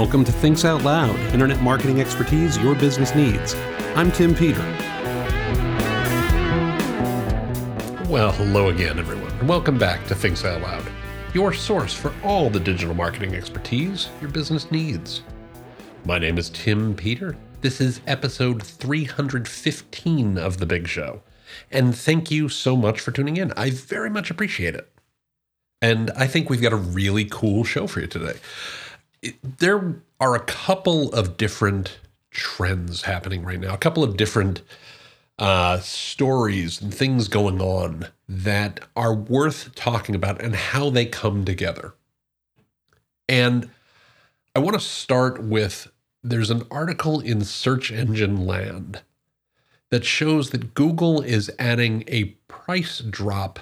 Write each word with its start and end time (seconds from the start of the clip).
Welcome 0.00 0.22
to 0.26 0.32
Thinks 0.32 0.64
Out 0.64 0.84
Loud, 0.84 1.18
internet 1.34 1.60
marketing 1.60 2.00
expertise 2.00 2.56
your 2.58 2.76
business 2.76 3.16
needs. 3.16 3.56
I'm 3.96 4.12
Tim 4.12 4.32
Peter. 4.32 4.62
Well, 8.08 8.30
hello 8.30 8.68
again, 8.68 9.00
everyone. 9.00 9.32
and 9.40 9.48
Welcome 9.48 9.76
back 9.76 10.06
to 10.06 10.14
Thinks 10.14 10.44
Out 10.44 10.62
Loud, 10.62 10.86
your 11.34 11.52
source 11.52 11.94
for 11.94 12.14
all 12.22 12.48
the 12.48 12.60
digital 12.60 12.94
marketing 12.94 13.34
expertise 13.34 14.08
your 14.20 14.30
business 14.30 14.70
needs. 14.70 15.24
My 16.04 16.20
name 16.20 16.38
is 16.38 16.50
Tim 16.50 16.94
Peter. 16.94 17.36
This 17.60 17.80
is 17.80 18.00
episode 18.06 18.62
315 18.62 20.38
of 20.38 20.58
The 20.58 20.66
Big 20.66 20.86
Show. 20.86 21.22
And 21.72 21.92
thank 21.92 22.30
you 22.30 22.48
so 22.48 22.76
much 22.76 23.00
for 23.00 23.10
tuning 23.10 23.36
in. 23.36 23.52
I 23.56 23.70
very 23.70 24.10
much 24.10 24.30
appreciate 24.30 24.76
it. 24.76 24.92
And 25.82 26.12
I 26.12 26.28
think 26.28 26.48
we've 26.48 26.62
got 26.62 26.72
a 26.72 26.76
really 26.76 27.24
cool 27.24 27.64
show 27.64 27.88
for 27.88 28.00
you 28.00 28.06
today. 28.06 28.34
It, 29.22 29.58
there 29.58 30.02
are 30.20 30.34
a 30.34 30.40
couple 30.40 31.12
of 31.12 31.36
different 31.36 31.98
trends 32.30 33.02
happening 33.02 33.44
right 33.44 33.60
now, 33.60 33.74
a 33.74 33.78
couple 33.78 34.04
of 34.04 34.16
different 34.16 34.62
uh, 35.38 35.78
stories 35.80 36.80
and 36.80 36.92
things 36.92 37.28
going 37.28 37.60
on 37.60 38.08
that 38.28 38.80
are 38.96 39.14
worth 39.14 39.74
talking 39.74 40.14
about 40.14 40.42
and 40.42 40.54
how 40.54 40.90
they 40.90 41.06
come 41.06 41.44
together. 41.44 41.94
And 43.28 43.70
I 44.54 44.60
want 44.60 44.74
to 44.74 44.80
start 44.80 45.42
with 45.42 45.88
there's 46.22 46.50
an 46.50 46.64
article 46.70 47.20
in 47.20 47.42
Search 47.44 47.92
Engine 47.92 48.46
Land 48.46 49.02
that 49.90 50.04
shows 50.04 50.50
that 50.50 50.74
Google 50.74 51.20
is 51.20 51.50
adding 51.58 52.04
a 52.08 52.24
price 52.48 52.98
drop 52.98 53.60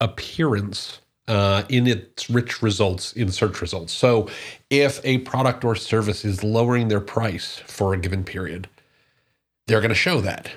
appearance 0.00 1.00
uh, 1.30 1.62
in 1.68 1.86
its 1.86 2.28
rich 2.28 2.60
results 2.60 3.12
in 3.12 3.30
search 3.30 3.60
results. 3.60 3.92
So, 3.92 4.28
if 4.68 5.00
a 5.04 5.18
product 5.18 5.64
or 5.64 5.76
service 5.76 6.24
is 6.24 6.42
lowering 6.42 6.88
their 6.88 7.00
price 7.00 7.62
for 7.68 7.94
a 7.94 7.96
given 7.96 8.24
period, 8.24 8.68
they're 9.68 9.80
going 9.80 9.90
to 9.90 9.94
show 9.94 10.20
that. 10.22 10.50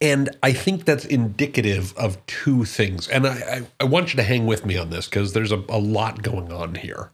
And 0.00 0.30
I 0.42 0.54
think 0.54 0.86
that's 0.86 1.04
indicative 1.04 1.94
of 1.98 2.24
two 2.24 2.64
things. 2.64 3.08
And 3.08 3.26
I, 3.26 3.30
I, 3.30 3.62
I 3.80 3.84
want 3.84 4.14
you 4.14 4.16
to 4.16 4.22
hang 4.22 4.46
with 4.46 4.64
me 4.64 4.78
on 4.78 4.88
this 4.88 5.06
because 5.06 5.34
there's 5.34 5.52
a, 5.52 5.62
a 5.68 5.78
lot 5.78 6.22
going 6.22 6.50
on 6.50 6.76
here. 6.76 7.10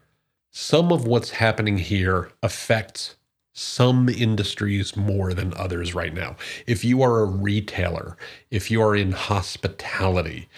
Some 0.52 0.92
of 0.92 1.08
what's 1.08 1.30
happening 1.30 1.78
here 1.78 2.30
affects 2.40 3.16
some 3.52 4.08
industries 4.08 4.96
more 4.96 5.34
than 5.34 5.54
others 5.54 5.94
right 5.94 6.14
now. 6.14 6.36
If 6.66 6.84
you 6.84 7.02
are 7.02 7.20
a 7.20 7.24
retailer, 7.24 8.16
if 8.50 8.70
you 8.70 8.80
are 8.80 8.94
in 8.94 9.12
hospitality, 9.12 10.48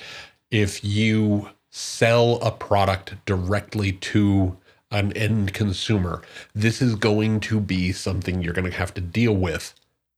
if 0.50 0.84
you 0.84 1.50
sell 1.70 2.36
a 2.36 2.50
product 2.50 3.14
directly 3.26 3.92
to 3.92 4.56
an 4.90 5.12
end 5.12 5.52
consumer, 5.52 6.22
this 6.54 6.80
is 6.80 6.94
going 6.94 7.40
to 7.40 7.60
be 7.60 7.92
something 7.92 8.42
you're 8.42 8.54
going 8.54 8.70
to 8.70 8.76
have 8.76 8.94
to 8.94 9.00
deal 9.00 9.34
with 9.34 9.74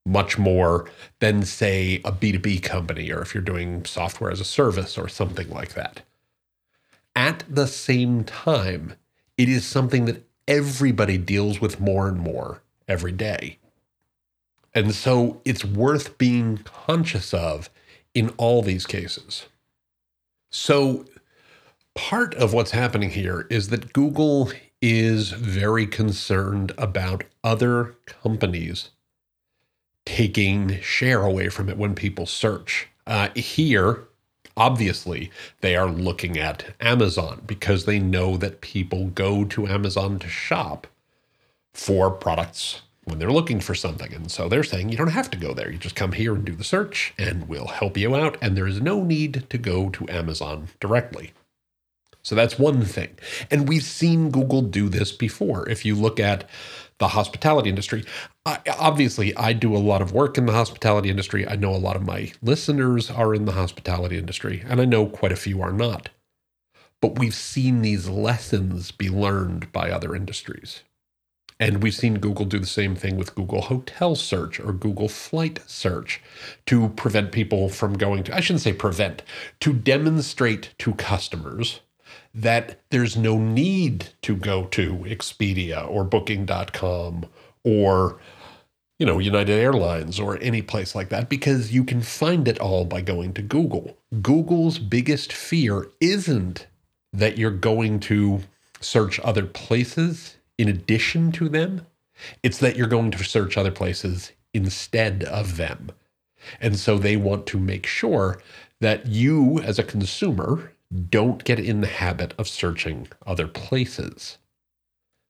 much 0.07 0.39
more 0.39 0.89
than, 1.19 1.45
say, 1.45 1.97
a 2.05 2.13
B2B 2.13 2.63
company 2.63 3.11
or 3.13 3.21
if 3.21 3.35
you're 3.35 3.43
doing 3.43 3.85
software 3.85 4.31
as 4.31 4.41
a 4.41 4.45
service 4.45 4.97
or 4.97 5.09
something 5.09 5.51
like 5.51 5.75
that. 5.75 6.03
At 7.15 7.45
the 7.49 7.67
same 7.67 8.25
time, 8.25 8.95
it 9.37 9.49
is 9.49 9.67
something 9.67 10.05
that 10.07 10.25
everybody 10.47 11.19
deals 11.19 11.61
with 11.61 11.81
more 11.81 12.09
and 12.09 12.19
more 12.19 12.63
every 12.89 13.13
day. 13.13 13.59
And 14.75 14.95
so 14.95 15.41
it's 15.45 15.65
worth 15.65 16.17
being 16.17 16.59
conscious 16.59 17.35
of 17.35 17.69
in 18.15 18.31
all 18.37 18.63
these 18.63 18.87
cases. 18.87 19.47
So, 20.51 21.05
part 21.95 22.35
of 22.35 22.53
what's 22.53 22.73
happening 22.73 23.11
here 23.11 23.47
is 23.51 23.69
that 23.69 23.93
Google 23.93 24.51
is 24.83 25.31
very 25.31 25.87
concerned 25.87 26.73
about 26.77 27.25
other 27.45 27.97
companies 28.07 28.91
taking 30.05 30.81
share 30.81 31.23
away 31.23 31.49
from 31.49 31.69
it 31.69 31.77
when 31.77 31.95
people 31.95 32.27
search. 32.27 32.89
Uh, 33.07 33.29
here, 33.37 34.09
obviously, 34.57 35.31
they 35.61 35.77
are 35.77 35.91
looking 35.91 36.37
at 36.37 36.75
Amazon 36.81 37.43
because 37.47 37.85
they 37.85 38.01
know 38.01 38.37
that 38.37 38.61
people 38.61 39.07
go 39.07 39.45
to 39.45 39.69
Amazon 39.69 40.19
to 40.19 40.29
shop 40.29 40.87
for 41.73 42.11
products 42.11 42.83
when 43.11 43.19
they're 43.19 43.31
looking 43.31 43.61
for 43.61 43.75
something. 43.75 44.15
And 44.15 44.31
so 44.31 44.49
they're 44.49 44.63
saying 44.63 44.89
you 44.89 44.97
don't 44.97 45.09
have 45.09 45.31
to 45.33 45.39
go 45.39 45.53
there. 45.53 45.71
You 45.71 45.79
just 45.79 45.97
come 45.97 46.13
here 46.13 46.35
and 46.35 46.45
do 46.45 46.55
the 46.55 46.65
search, 46.65 47.13
and 47.19 47.49
we'll 47.49 47.67
help 47.67 47.97
you 47.97 48.15
out. 48.17 48.39
And 48.41 48.57
there 48.57 48.67
is 48.67 48.81
no 48.81 49.03
need 49.03 49.45
to 49.51 49.59
go 49.59 49.91
to 49.91 50.09
Amazon 50.09 50.69
directly. 50.81 51.33
So 52.23 52.35
that's 52.35 52.59
one 52.59 52.83
thing. 52.85 53.17
And 53.51 53.69
we've 53.69 53.83
seen 53.83 54.31
Google 54.31 54.63
do 54.63 54.89
this 54.89 55.13
before. 55.13 55.69
If 55.69 55.85
you 55.85 55.95
look 55.95 56.21
at 56.21 56.49
the 56.99 57.09
hospitality 57.09 57.71
industry, 57.71 58.05
I, 58.45 58.59
obviously, 58.79 59.35
I 59.37 59.55
do 59.55 59.75
a 59.75 59.79
lot 59.79 60.03
of 60.03 60.13
work 60.13 60.37
in 60.37 60.47
the 60.47 60.53
hospitality 60.53 61.09
industry. 61.09 61.49
I 61.49 61.57
know 61.57 61.75
a 61.75 61.77
lot 61.77 61.97
of 61.97 62.05
my 62.05 62.33
listeners 62.43 63.11
are 63.11 63.35
in 63.35 63.47
the 63.47 63.53
hospitality 63.53 64.19
industry, 64.19 64.63
and 64.67 64.81
I 64.81 64.85
know 64.85 65.07
quite 65.07 65.33
a 65.33 65.37
few 65.37 65.63
are 65.63 65.73
not. 65.73 66.11
But 67.01 67.19
we've 67.19 67.35
seen 67.35 67.81
these 67.81 68.09
lessons 68.09 68.91
be 68.91 69.09
learned 69.09 69.73
by 69.73 69.91
other 69.91 70.15
industries. 70.15 70.83
And 71.61 71.83
we've 71.83 71.95
seen 71.95 72.19
Google 72.19 72.47
do 72.47 72.59
the 72.59 72.67
same 72.67 72.97
thing 72.97 73.17
with 73.17 73.35
Google 73.35 73.61
Hotel 73.61 74.17
Search 74.17 74.59
or 74.59 74.73
Google 74.73 75.09
Flight 75.11 75.61
Search 75.67 76.23
to 76.65 76.89
prevent 76.89 77.33
people 77.33 77.69
from 77.69 77.99
going 77.99 78.25
to, 78.25 78.35
I 78.35 78.41
shouldn't 78.41 78.63
say 78.63 78.73
prevent, 78.73 79.23
to 79.61 79.75
demonstrate 79.75 80.71
to 80.79 80.95
customers 80.95 81.81
that 82.35 82.81
there's 82.91 83.15
no 83.15 83.37
need 83.37 84.09
to 84.23 84.35
go 84.35 84.65
to 84.67 85.05
Expedia 85.07 85.87
or 85.87 86.03
Booking.com 86.03 87.27
or 87.63 88.19
you 88.99 89.07
know, 89.07 89.19
United 89.19 89.59
Airlines 89.59 90.21
or 90.21 90.39
any 90.43 90.61
place 90.61 90.95
like 90.95 91.09
that 91.09 91.31
because 91.31 91.73
you 91.73 91.85
can 91.85 92.03
find 92.03 92.47
it 92.47 92.59
all 92.59 92.85
by 92.85 93.01
going 93.01 93.33
to 93.33 93.41
Google. 93.41 93.97
Google's 94.21 94.79
biggest 94.79 95.33
fear 95.33 95.89
isn't 96.01 96.67
that 97.11 97.39
you're 97.39 97.51
going 97.51 97.99
to 98.01 98.41
search 98.81 99.19
other 99.21 99.47
places 99.47 100.37
in 100.61 100.69
addition 100.69 101.33
to 101.33 101.49
them, 101.49 101.87
it's 102.43 102.59
that 102.59 102.77
you're 102.77 102.87
going 102.87 103.11
to 103.11 103.25
search 103.25 103.57
other 103.57 103.71
places 103.71 104.33
instead 104.53 105.25
of 105.25 105.57
them. 105.57 105.91
And 106.61 106.77
so 106.77 106.99
they 106.99 107.17
want 107.17 107.47
to 107.47 107.59
make 107.59 107.87
sure 107.87 108.43
that 108.79 109.07
you, 109.07 109.59
as 109.61 109.79
a 109.79 109.83
consumer, 109.83 110.73
don't 111.09 111.45
get 111.45 111.59
in 111.59 111.81
the 111.81 111.87
habit 111.87 112.35
of 112.37 112.47
searching 112.47 113.09
other 113.27 113.47
places. 113.47 114.37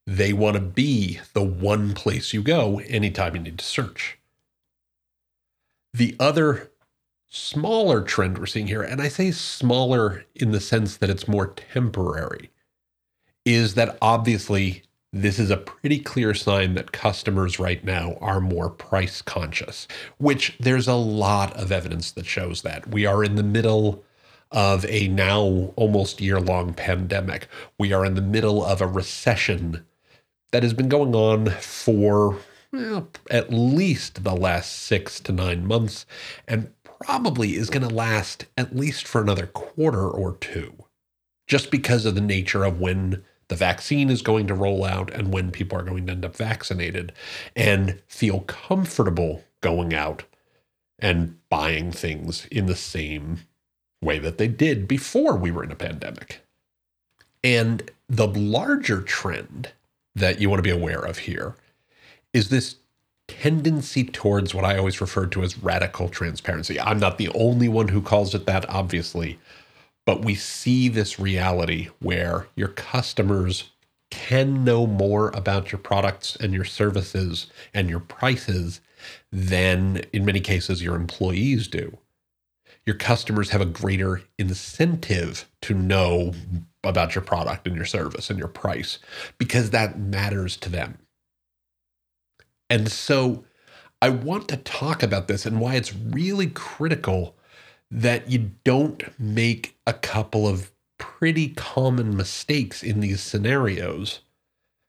They 0.04 0.32
want 0.32 0.54
to 0.54 0.60
be 0.60 1.20
the 1.32 1.44
one 1.44 1.94
place 1.94 2.34
you 2.34 2.42
go 2.42 2.80
anytime 2.80 3.36
you 3.36 3.42
need 3.42 3.58
to 3.58 3.64
search. 3.64 4.18
The 5.94 6.16
other 6.18 6.72
smaller 7.28 8.02
trend 8.02 8.38
we're 8.38 8.46
seeing 8.46 8.66
here, 8.66 8.82
and 8.82 9.00
I 9.00 9.06
say 9.06 9.30
smaller 9.30 10.24
in 10.34 10.50
the 10.50 10.60
sense 10.60 10.96
that 10.96 11.10
it's 11.10 11.28
more 11.28 11.46
temporary, 11.46 12.50
is 13.44 13.74
that 13.74 13.96
obviously 14.02 14.82
this 15.12 15.38
is 15.38 15.50
a 15.50 15.56
pretty 15.56 15.98
clear 15.98 16.34
sign 16.34 16.74
that 16.74 16.92
customers 16.92 17.58
right 17.58 17.84
now 17.84 18.16
are 18.20 18.40
more 18.40 18.70
price 18.70 19.22
conscious, 19.22 19.88
which 20.18 20.56
there's 20.60 20.86
a 20.86 20.94
lot 20.94 21.52
of 21.56 21.72
evidence 21.72 22.12
that 22.12 22.26
shows 22.26 22.62
that. 22.62 22.88
We 22.88 23.06
are 23.06 23.24
in 23.24 23.34
the 23.34 23.42
middle 23.42 24.04
of 24.52 24.84
a 24.86 25.08
now 25.08 25.72
almost 25.76 26.20
year 26.20 26.40
long 26.40 26.74
pandemic. 26.74 27.48
We 27.78 27.92
are 27.92 28.04
in 28.04 28.14
the 28.14 28.22
middle 28.22 28.64
of 28.64 28.80
a 28.80 28.86
recession 28.86 29.84
that 30.52 30.62
has 30.62 30.74
been 30.74 30.88
going 30.88 31.14
on 31.14 31.50
for 31.50 32.38
well, 32.72 33.08
at 33.30 33.52
least 33.52 34.22
the 34.22 34.34
last 34.34 34.72
six 34.72 35.18
to 35.20 35.32
nine 35.32 35.66
months 35.66 36.06
and 36.46 36.72
probably 36.84 37.54
is 37.54 37.70
going 37.70 37.88
to 37.88 37.94
last 37.94 38.46
at 38.56 38.76
least 38.76 39.08
for 39.08 39.20
another 39.20 39.46
quarter 39.46 40.08
or 40.08 40.36
two, 40.36 40.72
just 41.48 41.70
because 41.70 42.04
of 42.04 42.14
the 42.14 42.20
nature 42.20 42.64
of 42.64 42.80
when 42.80 43.24
the 43.50 43.56
vaccine 43.56 44.10
is 44.10 44.22
going 44.22 44.46
to 44.46 44.54
roll 44.54 44.84
out 44.84 45.12
and 45.12 45.32
when 45.32 45.50
people 45.50 45.76
are 45.76 45.82
going 45.82 46.06
to 46.06 46.12
end 46.12 46.24
up 46.24 46.36
vaccinated 46.36 47.12
and 47.56 48.00
feel 48.06 48.40
comfortable 48.42 49.42
going 49.60 49.92
out 49.92 50.22
and 51.00 51.36
buying 51.48 51.90
things 51.90 52.46
in 52.46 52.66
the 52.66 52.76
same 52.76 53.40
way 54.00 54.20
that 54.20 54.38
they 54.38 54.46
did 54.46 54.86
before 54.86 55.36
we 55.36 55.50
were 55.50 55.64
in 55.64 55.72
a 55.72 55.76
pandemic. 55.76 56.42
And 57.42 57.90
the 58.08 58.28
larger 58.28 59.02
trend 59.02 59.72
that 60.14 60.40
you 60.40 60.48
want 60.48 60.60
to 60.60 60.62
be 60.62 60.70
aware 60.70 61.00
of 61.00 61.18
here 61.18 61.56
is 62.32 62.50
this 62.50 62.76
tendency 63.26 64.04
towards 64.04 64.54
what 64.54 64.64
I 64.64 64.78
always 64.78 65.00
refer 65.00 65.26
to 65.26 65.42
as 65.42 65.58
radical 65.58 66.08
transparency. 66.08 66.78
I'm 66.78 67.00
not 67.00 67.18
the 67.18 67.30
only 67.30 67.68
one 67.68 67.88
who 67.88 68.00
calls 68.00 68.32
it 68.32 68.46
that, 68.46 68.68
obviously, 68.70 69.40
but 70.10 70.24
we 70.24 70.34
see 70.34 70.88
this 70.88 71.20
reality 71.20 71.88
where 72.00 72.48
your 72.56 72.66
customers 72.66 73.70
can 74.10 74.64
know 74.64 74.84
more 74.84 75.28
about 75.36 75.70
your 75.70 75.78
products 75.78 76.34
and 76.34 76.52
your 76.52 76.64
services 76.64 77.46
and 77.72 77.88
your 77.88 78.00
prices 78.00 78.80
than, 79.30 79.98
in 80.12 80.24
many 80.24 80.40
cases, 80.40 80.82
your 80.82 80.96
employees 80.96 81.68
do. 81.68 81.96
Your 82.84 82.96
customers 82.96 83.50
have 83.50 83.60
a 83.60 83.66
greater 83.66 84.22
incentive 84.36 85.48
to 85.62 85.74
know 85.74 86.32
about 86.82 87.14
your 87.14 87.22
product 87.22 87.68
and 87.68 87.76
your 87.76 87.84
service 87.84 88.30
and 88.30 88.38
your 88.40 88.48
price 88.48 88.98
because 89.38 89.70
that 89.70 89.96
matters 89.96 90.56
to 90.56 90.68
them. 90.68 90.98
And 92.68 92.90
so 92.90 93.44
I 94.02 94.08
want 94.08 94.48
to 94.48 94.56
talk 94.56 95.04
about 95.04 95.28
this 95.28 95.46
and 95.46 95.60
why 95.60 95.76
it's 95.76 95.94
really 95.94 96.48
critical 96.48 97.36
that 97.90 98.30
you 98.30 98.52
don't 98.64 99.02
make 99.18 99.76
a 99.86 99.92
couple 99.92 100.46
of 100.46 100.70
pretty 100.98 101.48
common 101.48 102.16
mistakes 102.16 102.82
in 102.82 103.00
these 103.00 103.20
scenarios 103.20 104.20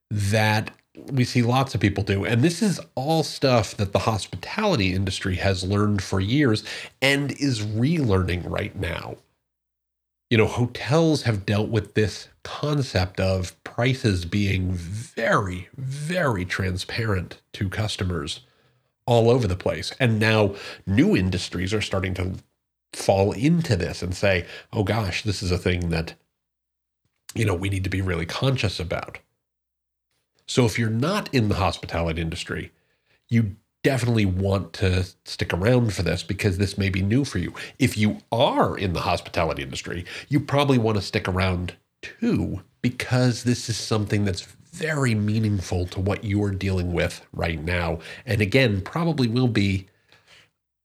that 0.10 0.72
we 1.12 1.24
see 1.24 1.42
lots 1.42 1.74
of 1.74 1.82
people 1.82 2.04
do. 2.04 2.26
And 2.26 2.42
this 2.42 2.62
is 2.62 2.80
all 2.96 3.24
stuff 3.24 3.76
that 3.78 3.94
the 3.94 4.00
hospitality 4.00 4.94
industry 4.94 5.36
has 5.36 5.64
learned 5.64 6.04
for 6.04 6.20
years 6.20 6.64
and 7.02 7.32
is 7.32 7.62
relearning 7.62 8.48
right 8.50 8.76
now. 8.76 9.16
You 10.30 10.38
know, 10.38 10.48
hotels 10.48 11.24
have 11.24 11.46
dealt 11.46 11.70
with 11.70 11.94
this 11.94 12.30
concept 12.44 13.20
of 13.20 13.62
prices 13.64 14.26
being 14.26 14.72
very, 14.72 15.70
very 15.76 16.46
transparent 16.46 17.42
to 17.54 17.70
customers 17.70 18.42
all 19.06 19.30
over 19.30 19.48
the 19.48 19.56
place. 19.56 19.94
And 20.00 20.20
now 20.20 20.56
new 20.86 21.16
industries 21.16 21.74
are 21.74 21.82
starting 21.82 22.14
to 22.16 22.36
fall 22.94 23.32
into 23.32 23.76
this 23.76 24.02
and 24.02 24.16
say, 24.16 24.46
oh 24.74 24.84
gosh, 24.84 25.24
this 25.24 25.42
is 25.42 25.52
a 25.52 25.58
thing 25.58 25.90
that, 25.90 26.16
you 27.34 27.46
know, 27.46 27.56
we 27.56 27.70
need 27.70 27.84
to 27.84 27.90
be 27.90 28.02
really 28.02 28.26
conscious 28.26 28.80
about. 28.80 29.20
So 30.48 30.66
if 30.66 30.78
you're 30.78 30.90
not 30.90 31.34
in 31.34 31.48
the 31.48 31.56
hospitality 31.56 32.22
industry, 32.22 32.72
you 33.30 33.56
definitely 33.84 34.26
want 34.26 34.74
to 34.74 35.06
stick 35.26 35.54
around 35.54 35.94
for 35.94 36.04
this 36.04 36.24
because 36.24 36.58
this 36.58 36.78
may 36.78 36.90
be 36.90 37.02
new 37.02 37.26
for 37.26 37.40
you. 37.40 37.54
If 37.80 37.98
you 37.98 38.18
are 38.32 38.78
in 38.78 38.94
the 38.94 39.02
hospitality 39.02 39.64
industry, 39.64 40.06
you 40.30 40.40
probably 40.40 40.78
want 40.78 40.98
to 40.98 41.02
stick 41.02 41.28
around 41.28 41.76
too 42.02 42.62
because 42.82 43.44
this 43.44 43.70
is 43.70 43.78
something 43.78 44.26
that's 44.26 44.42
very 44.72 45.16
meaningful 45.16 45.86
to 45.86 46.00
what 46.00 46.24
you 46.24 46.44
are 46.44 46.52
dealing 46.52 46.94
with 46.94 47.26
right 47.34 47.62
now. 47.64 48.00
And 48.26 48.42
again, 48.42 48.82
probably 48.82 49.28
will 49.28 49.48
be 49.48 49.88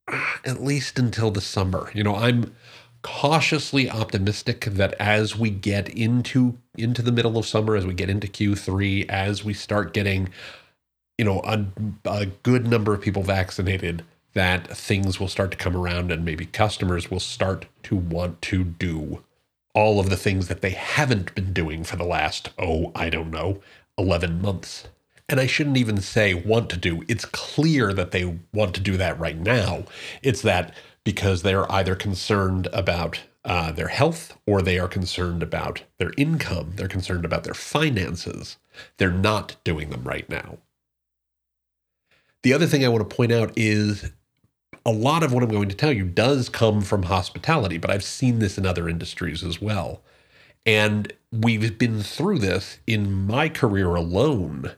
at 0.08 0.62
least 0.62 0.98
until 0.98 1.30
the 1.30 1.40
summer. 1.40 1.90
You 1.94 2.04
know, 2.04 2.16
I'm 2.16 2.54
cautiously 3.02 3.88
optimistic 3.88 4.64
that 4.64 4.92
as 4.94 5.36
we 5.36 5.50
get 5.50 5.88
into 5.88 6.58
into 6.76 7.02
the 7.02 7.12
middle 7.12 7.38
of 7.38 7.46
summer, 7.46 7.76
as 7.76 7.86
we 7.86 7.94
get 7.94 8.10
into 8.10 8.26
Q3, 8.26 9.08
as 9.08 9.44
we 9.44 9.54
start 9.54 9.94
getting, 9.94 10.28
you 11.18 11.24
know, 11.24 11.40
a, 11.44 11.64
a 12.04 12.26
good 12.26 12.66
number 12.66 12.92
of 12.94 13.00
people 13.00 13.22
vaccinated, 13.22 14.04
that 14.34 14.68
things 14.76 15.18
will 15.18 15.28
start 15.28 15.50
to 15.52 15.56
come 15.56 15.76
around 15.76 16.12
and 16.12 16.24
maybe 16.24 16.46
customers 16.46 17.10
will 17.10 17.20
start 17.20 17.66
to 17.84 17.96
want 17.96 18.42
to 18.42 18.64
do 18.64 19.22
all 19.74 20.00
of 20.00 20.10
the 20.10 20.16
things 20.16 20.48
that 20.48 20.60
they 20.60 20.70
haven't 20.70 21.34
been 21.34 21.52
doing 21.52 21.84
for 21.84 21.96
the 21.96 22.04
last, 22.04 22.50
oh, 22.58 22.92
I 22.94 23.08
don't 23.08 23.30
know, 23.30 23.60
11 23.98 24.40
months. 24.40 24.88
And 25.28 25.40
I 25.40 25.46
shouldn't 25.46 25.76
even 25.76 26.00
say 26.00 26.34
want 26.34 26.70
to 26.70 26.76
do. 26.76 27.02
It's 27.08 27.24
clear 27.24 27.92
that 27.92 28.12
they 28.12 28.38
want 28.52 28.74
to 28.74 28.80
do 28.80 28.96
that 28.96 29.18
right 29.18 29.36
now. 29.36 29.84
It's 30.22 30.42
that 30.42 30.74
because 31.02 31.42
they're 31.42 31.70
either 31.70 31.96
concerned 31.96 32.68
about 32.72 33.20
uh, 33.44 33.70
their 33.72 33.88
health 33.88 34.36
or 34.46 34.60
they 34.60 34.78
are 34.78 34.88
concerned 34.88 35.42
about 35.42 35.82
their 35.98 36.12
income, 36.16 36.72
they're 36.74 36.88
concerned 36.88 37.24
about 37.24 37.44
their 37.44 37.54
finances. 37.54 38.56
They're 38.98 39.10
not 39.10 39.56
doing 39.62 39.90
them 39.90 40.02
right 40.02 40.28
now. 40.28 40.58
The 42.42 42.52
other 42.52 42.66
thing 42.66 42.84
I 42.84 42.88
want 42.88 43.08
to 43.08 43.16
point 43.16 43.32
out 43.32 43.52
is 43.56 44.10
a 44.84 44.92
lot 44.92 45.22
of 45.22 45.32
what 45.32 45.42
I'm 45.42 45.50
going 45.50 45.68
to 45.68 45.76
tell 45.76 45.92
you 45.92 46.04
does 46.04 46.48
come 46.48 46.80
from 46.80 47.04
hospitality, 47.04 47.78
but 47.78 47.90
I've 47.90 48.04
seen 48.04 48.40
this 48.40 48.58
in 48.58 48.66
other 48.66 48.88
industries 48.88 49.42
as 49.42 49.60
well. 49.60 50.02
And 50.64 51.12
we've 51.32 51.78
been 51.78 52.02
through 52.02 52.40
this 52.40 52.78
in 52.86 53.26
my 53.26 53.48
career 53.48 53.94
alone 53.94 54.74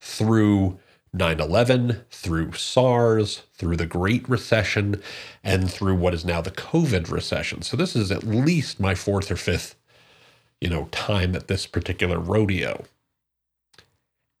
through 0.00 0.78
9 1.12 1.40
11, 1.40 2.04
through 2.10 2.52
SARS, 2.52 3.42
through 3.54 3.76
the 3.76 3.86
Great 3.86 4.28
Recession, 4.28 5.02
and 5.42 5.70
through 5.70 5.96
what 5.96 6.14
is 6.14 6.24
now 6.24 6.40
the 6.40 6.50
COVID 6.50 7.10
recession. 7.10 7.62
So 7.62 7.76
this 7.76 7.96
is 7.96 8.12
at 8.12 8.22
least 8.22 8.78
my 8.78 8.94
fourth 8.94 9.30
or 9.30 9.36
fifth, 9.36 9.74
you 10.60 10.70
know, 10.70 10.88
time 10.92 11.34
at 11.34 11.48
this 11.48 11.66
particular 11.66 12.18
rodeo. 12.18 12.84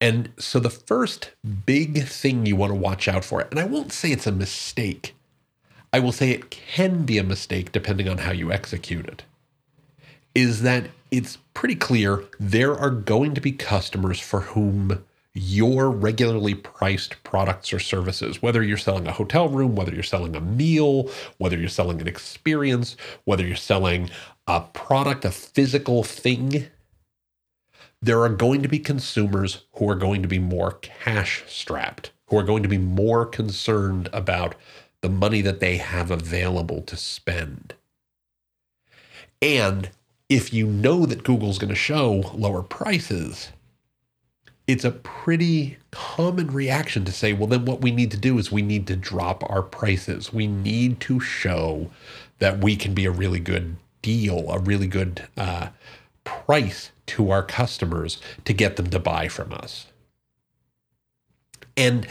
And 0.00 0.32
so 0.38 0.58
the 0.58 0.70
first 0.70 1.32
big 1.66 2.04
thing 2.04 2.46
you 2.46 2.56
want 2.56 2.70
to 2.70 2.78
watch 2.78 3.06
out 3.08 3.24
for, 3.24 3.40
and 3.40 3.58
I 3.58 3.64
won't 3.64 3.92
say 3.92 4.12
it's 4.12 4.26
a 4.26 4.32
mistake, 4.32 5.14
I 5.92 5.98
will 5.98 6.12
say 6.12 6.30
it 6.30 6.50
can 6.50 7.04
be 7.04 7.18
a 7.18 7.24
mistake 7.24 7.72
depending 7.72 8.08
on 8.08 8.18
how 8.18 8.30
you 8.30 8.52
execute 8.52 9.06
it, 9.06 9.24
is 10.34 10.62
that 10.62 10.86
it's 11.10 11.38
pretty 11.52 11.74
clear 11.74 12.24
there 12.38 12.78
are 12.78 12.90
going 12.90 13.34
to 13.34 13.40
be 13.40 13.52
customers 13.52 14.20
for 14.20 14.40
whom 14.40 15.04
your 15.40 15.90
regularly 15.90 16.54
priced 16.54 17.22
products 17.24 17.72
or 17.72 17.78
services, 17.78 18.42
whether 18.42 18.62
you're 18.62 18.76
selling 18.76 19.06
a 19.06 19.12
hotel 19.12 19.48
room, 19.48 19.74
whether 19.74 19.94
you're 19.94 20.02
selling 20.02 20.36
a 20.36 20.40
meal, 20.40 21.10
whether 21.38 21.58
you're 21.58 21.68
selling 21.68 22.00
an 22.00 22.06
experience, 22.06 22.96
whether 23.24 23.46
you're 23.46 23.56
selling 23.56 24.10
a 24.46 24.60
product, 24.60 25.24
a 25.24 25.30
physical 25.30 26.02
thing, 26.04 26.66
there 28.02 28.20
are 28.20 28.28
going 28.28 28.62
to 28.62 28.68
be 28.68 28.78
consumers 28.78 29.64
who 29.74 29.88
are 29.88 29.94
going 29.94 30.20
to 30.20 30.28
be 30.28 30.38
more 30.38 30.72
cash 30.82 31.42
strapped, 31.46 32.12
who 32.26 32.36
are 32.36 32.42
going 32.42 32.62
to 32.62 32.68
be 32.68 32.78
more 32.78 33.24
concerned 33.24 34.10
about 34.12 34.54
the 35.00 35.08
money 35.08 35.40
that 35.40 35.60
they 35.60 35.78
have 35.78 36.10
available 36.10 36.82
to 36.82 36.96
spend. 36.96 37.74
And 39.40 39.90
if 40.28 40.52
you 40.52 40.66
know 40.66 41.06
that 41.06 41.24
Google's 41.24 41.58
going 41.58 41.70
to 41.70 41.74
show 41.74 42.30
lower 42.34 42.62
prices, 42.62 43.50
it's 44.70 44.84
a 44.84 44.92
pretty 44.92 45.78
common 45.90 46.46
reaction 46.46 47.04
to 47.04 47.10
say, 47.10 47.32
well, 47.32 47.48
then 47.48 47.64
what 47.64 47.80
we 47.80 47.90
need 47.90 48.12
to 48.12 48.16
do 48.16 48.38
is 48.38 48.52
we 48.52 48.62
need 48.62 48.86
to 48.86 48.94
drop 48.94 49.42
our 49.50 49.62
prices. 49.62 50.32
We 50.32 50.46
need 50.46 51.00
to 51.00 51.18
show 51.18 51.90
that 52.38 52.62
we 52.62 52.76
can 52.76 52.94
be 52.94 53.04
a 53.04 53.10
really 53.10 53.40
good 53.40 53.74
deal, 54.00 54.48
a 54.48 54.60
really 54.60 54.86
good 54.86 55.26
uh, 55.36 55.70
price 56.22 56.92
to 57.06 57.32
our 57.32 57.42
customers 57.42 58.22
to 58.44 58.52
get 58.52 58.76
them 58.76 58.90
to 58.90 59.00
buy 59.00 59.26
from 59.26 59.52
us. 59.52 59.86
And 61.76 62.06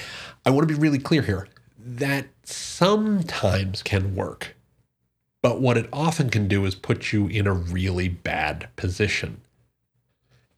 I 0.45 0.49
want 0.49 0.67
to 0.67 0.73
be 0.73 0.79
really 0.79 0.99
clear 0.99 1.21
here 1.21 1.47
that 1.77 2.27
sometimes 2.43 3.81
can 3.81 4.15
work, 4.15 4.57
but 5.41 5.61
what 5.61 5.77
it 5.77 5.87
often 5.93 6.29
can 6.29 6.49
do 6.49 6.65
is 6.65 6.75
put 6.75 7.13
you 7.13 7.27
in 7.27 7.47
a 7.47 7.53
really 7.53 8.09
bad 8.09 8.67
position. 8.75 9.39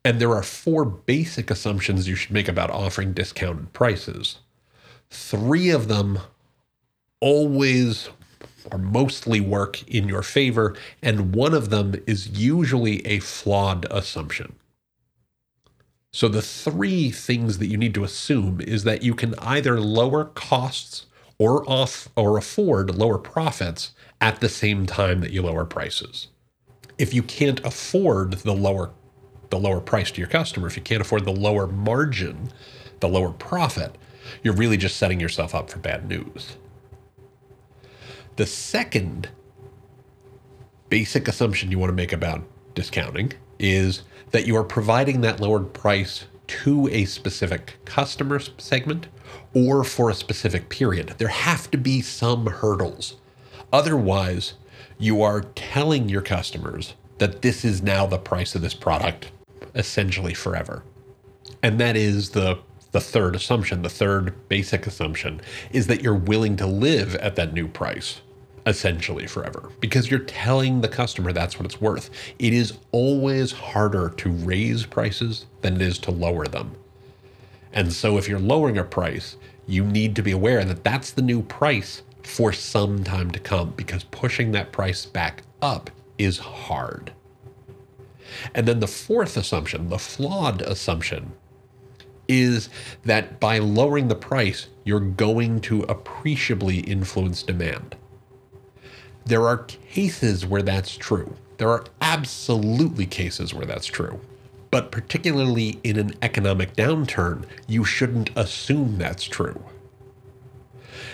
And 0.04 0.20
there 0.20 0.34
are 0.34 0.44
four 0.44 0.84
basic 0.84 1.52
assumptions 1.52 2.08
you 2.08 2.16
should 2.16 2.32
make 2.32 2.48
about 2.48 2.72
offering 2.72 3.14
discounted 3.14 3.72
prices. 3.74 4.40
Three 5.10 5.70
of 5.70 5.88
them 5.88 6.20
always 7.20 8.10
or 8.72 8.78
mostly 8.78 9.40
work 9.40 9.88
in 9.88 10.08
your 10.08 10.22
favor, 10.22 10.76
and 11.02 11.34
one 11.36 11.54
of 11.54 11.70
them 11.70 11.96
is 12.06 12.40
usually 12.40 13.06
a 13.08 13.20
flawed 13.20 13.86
assumption. 13.90 14.56
So, 16.14 16.28
the 16.28 16.42
three 16.42 17.10
things 17.10 17.58
that 17.58 17.68
you 17.68 17.78
need 17.78 17.94
to 17.96 18.04
assume 18.04 18.60
is 18.62 18.84
that 18.84 19.02
you 19.02 19.16
can 19.16 19.34
either 19.40 19.80
lower 19.80 20.26
costs 20.26 21.06
or 21.38 21.68
off 21.70 22.10
or 22.16 22.38
afford 22.38 22.96
lower 22.96 23.18
profits 23.18 23.94
at 24.20 24.42
the 24.42 24.50
same 24.50 24.86
time 24.86 25.22
that 25.22 25.32
you 25.32 25.42
lower 25.42 25.66
prices. 25.66 26.28
If 26.98 27.14
you 27.14 27.24
can't 27.24 27.66
afford 27.66 28.34
the 28.40 28.54
lower 28.54 28.92
the 29.52 29.60
lower 29.60 29.80
price 29.80 30.10
to 30.12 30.20
your 30.20 30.30
customer, 30.30 30.68
if 30.68 30.76
you 30.76 30.82
can't 30.82 31.02
afford 31.02 31.26
the 31.26 31.32
lower 31.32 31.68
margin, 31.68 32.52
the 33.02 33.10
lower 33.10 33.32
profit, 33.32 33.98
you're 34.42 34.56
really 34.56 34.78
just 34.78 34.98
setting 34.98 35.20
yourself 35.20 35.54
up 35.54 35.70
for 35.70 35.80
bad 35.80 36.08
news. 36.08 36.58
The 38.38 38.46
second 38.46 39.30
basic 40.90 41.28
assumption 41.28 41.70
you 41.70 41.78
want 41.78 41.90
to 41.90 41.96
make 41.96 42.14
about 42.14 42.42
discounting 42.74 43.34
is 43.60 44.04
that 44.32 44.48
you 44.48 44.56
are 44.56 44.64
providing 44.64 45.22
that 45.22 45.40
lowered 45.40 45.74
price 45.74 46.26
to 46.48 46.88
a 46.90 47.06
specific 47.06 47.78
customer 47.86 48.40
segment 48.58 49.08
or 49.54 49.84
for 49.84 50.10
a 50.10 50.16
specific 50.16 50.70
period. 50.70 51.16
There 51.18 51.28
have 51.28 51.70
to 51.72 51.78
be 51.78 52.02
some 52.02 52.46
hurdles. 52.46 53.16
Otherwise, 53.72 54.54
you 54.98 55.22
are 55.22 55.42
telling 55.42 56.10
your 56.10 56.22
customers 56.22 56.96
that 57.20 57.42
this 57.42 57.64
is 57.64 57.82
now 57.82 58.06
the 58.06 58.18
price 58.18 58.56
of 58.56 58.62
this 58.62 58.74
product 58.74 59.32
essentially 59.76 60.34
forever. 60.34 60.84
And 61.64 61.80
that 61.80 61.96
is 61.96 62.32
the 62.32 62.60
the 62.92 63.00
third 63.00 63.36
assumption, 63.36 63.84
the 63.84 63.90
third 63.90 64.50
basic 64.50 64.86
assumption 64.86 65.40
is 65.72 65.88
that 65.88 66.02
you're 66.02 66.14
willing 66.14 66.58
to 66.58 66.68
live 66.68 67.16
at 67.16 67.38
that 67.38 67.54
new 67.54 67.68
price 67.68 68.22
essentially 68.66 69.26
forever 69.26 69.72
because 69.80 70.12
you're 70.12 70.20
telling 70.20 70.82
the 70.82 70.88
customer 70.88 71.32
that's 71.32 71.58
what 71.58 71.66
it's 71.66 71.82
worth. 71.82 72.10
It 72.38 72.54
is 72.54 72.78
always 72.92 73.52
harder 73.52 74.10
to 74.10 74.30
raise 74.30 74.86
prices 74.86 75.46
than 75.62 75.76
it 75.76 75.82
is 75.82 75.98
to 76.00 76.12
lower 76.12 76.46
them. 76.46 76.76
And 77.74 77.92
so 77.92 78.18
if 78.18 78.28
you're 78.28 78.40
lowering 78.40 78.78
a 78.78 78.84
price, 78.84 79.38
you 79.68 79.86
need 79.86 80.16
to 80.18 80.22
be 80.22 80.32
aware 80.32 80.64
that 80.66 80.84
that's 80.84 81.12
the 81.12 81.22
new 81.22 81.42
price 81.42 82.04
for 82.24 82.52
some 82.52 83.04
time 83.04 83.32
to 83.32 83.40
come 83.40 83.72
because 83.72 84.04
pushing 84.06 84.52
that 84.52 84.72
price 84.72 85.06
back 85.06 85.44
up 85.62 85.90
is 86.18 86.38
hard. 86.38 87.14
And 88.54 88.68
then 88.68 88.80
the 88.80 88.88
fourth 88.88 89.38
assumption, 89.38 89.90
the 89.90 90.00
flawed 90.00 90.62
assumption, 90.62 91.34
is 92.28 92.70
that 93.04 93.40
by 93.40 93.58
lowering 93.58 94.08
the 94.08 94.16
price, 94.16 94.68
you're 94.86 95.00
going 95.00 95.60
to 95.62 95.82
appreciably 95.84 96.80
influence 96.80 97.44
demand. 97.44 97.96
There 99.26 99.48
are 99.48 99.58
cases 99.58 100.46
where 100.46 100.62
that's 100.62 100.96
true. 100.96 101.36
There 101.58 101.70
are 101.70 101.86
absolutely 102.02 103.06
cases 103.06 103.54
where 103.54 103.66
that's 103.66 103.88
true. 103.88 104.20
But 104.72 104.92
particularly 104.92 105.80
in 105.84 106.00
an 106.00 106.14
economic 106.22 106.76
downturn, 106.76 107.46
you 107.68 107.84
shouldn't 107.84 108.32
assume 108.36 108.98
that's 108.98 109.26
true 109.26 109.62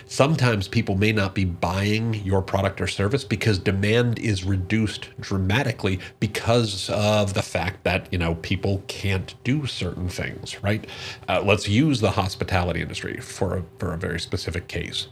sometimes 0.05 0.67
people 0.67 0.95
may 0.95 1.11
not 1.11 1.35
be 1.35 1.45
buying 1.45 2.13
your 2.15 2.41
product 2.41 2.81
or 2.81 2.87
service 2.87 3.23
because 3.23 3.59
demand 3.59 4.19
is 4.19 4.43
reduced 4.43 5.09
dramatically 5.19 5.99
because 6.19 6.89
of 6.89 7.33
the 7.33 7.41
fact 7.41 7.83
that 7.83 8.11
you 8.11 8.17
know 8.17 8.35
people 8.35 8.83
can't 8.87 9.35
do 9.43 9.65
certain 9.65 10.09
things 10.09 10.61
right? 10.63 10.87
Uh, 11.27 11.41
let's 11.43 11.67
use 11.67 11.99
the 12.01 12.11
hospitality 12.11 12.81
industry 12.81 13.19
for 13.19 13.57
a, 13.57 13.63
for 13.79 13.93
a 13.93 13.97
very 13.97 14.19
specific 14.19 14.67
case. 14.67 15.07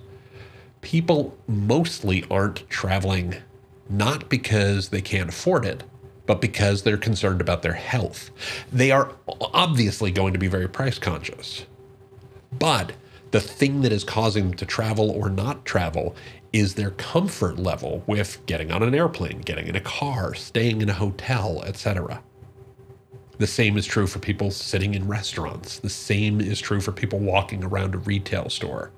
People 0.82 1.36
mostly 1.48 2.24
aren't 2.30 2.70
traveling 2.70 3.36
not 3.90 4.30
because 4.30 4.90
they 4.90 5.02
can't 5.02 5.30
afford 5.30 5.66
it 5.66 5.84
but 6.26 6.42
because 6.42 6.82
they're 6.82 6.98
concerned 6.98 7.40
about 7.40 7.62
their 7.62 7.74
health. 7.74 8.32
They 8.74 8.92
are 8.92 9.12
obviously 9.54 10.12
going 10.12 10.34
to 10.34 10.40
be 10.40 10.48
very 10.48 10.68
price 10.68 10.98
conscious. 10.98 11.66
But 12.58 12.94
the 13.32 13.42
thing 13.42 13.82
that 13.82 13.92
is 13.92 14.04
causing 14.04 14.50
them 14.50 14.58
to 14.58 14.66
travel 14.66 15.12
or 15.12 15.30
not 15.30 15.66
travel 15.66 16.16
is 16.54 16.76
their 16.76 16.92
comfort 16.92 17.60
level 17.60 18.04
with 18.08 18.40
getting 18.46 18.72
on 18.72 18.82
an 18.82 18.96
airplane, 18.96 19.42
getting 19.42 19.68
in 19.68 19.76
a 19.76 19.82
car, 19.82 20.34
staying 20.34 20.82
in 20.82 20.90
a 20.90 20.94
hotel, 20.94 21.62
etc. 21.66 22.24
The 23.38 23.48
same 23.48 23.78
is 23.78 23.86
true 23.86 24.08
for 24.08 24.20
people 24.20 24.52
sitting 24.52 24.94
in 24.94 25.08
restaurants. 25.08 25.80
The 25.80 25.90
same 25.90 26.40
is 26.40 26.62
true 26.62 26.80
for 26.80 26.94
people 26.94 27.20
walking 27.20 27.64
around 27.64 27.94
a 27.94 27.98
retail 27.98 28.50
store. 28.50 28.92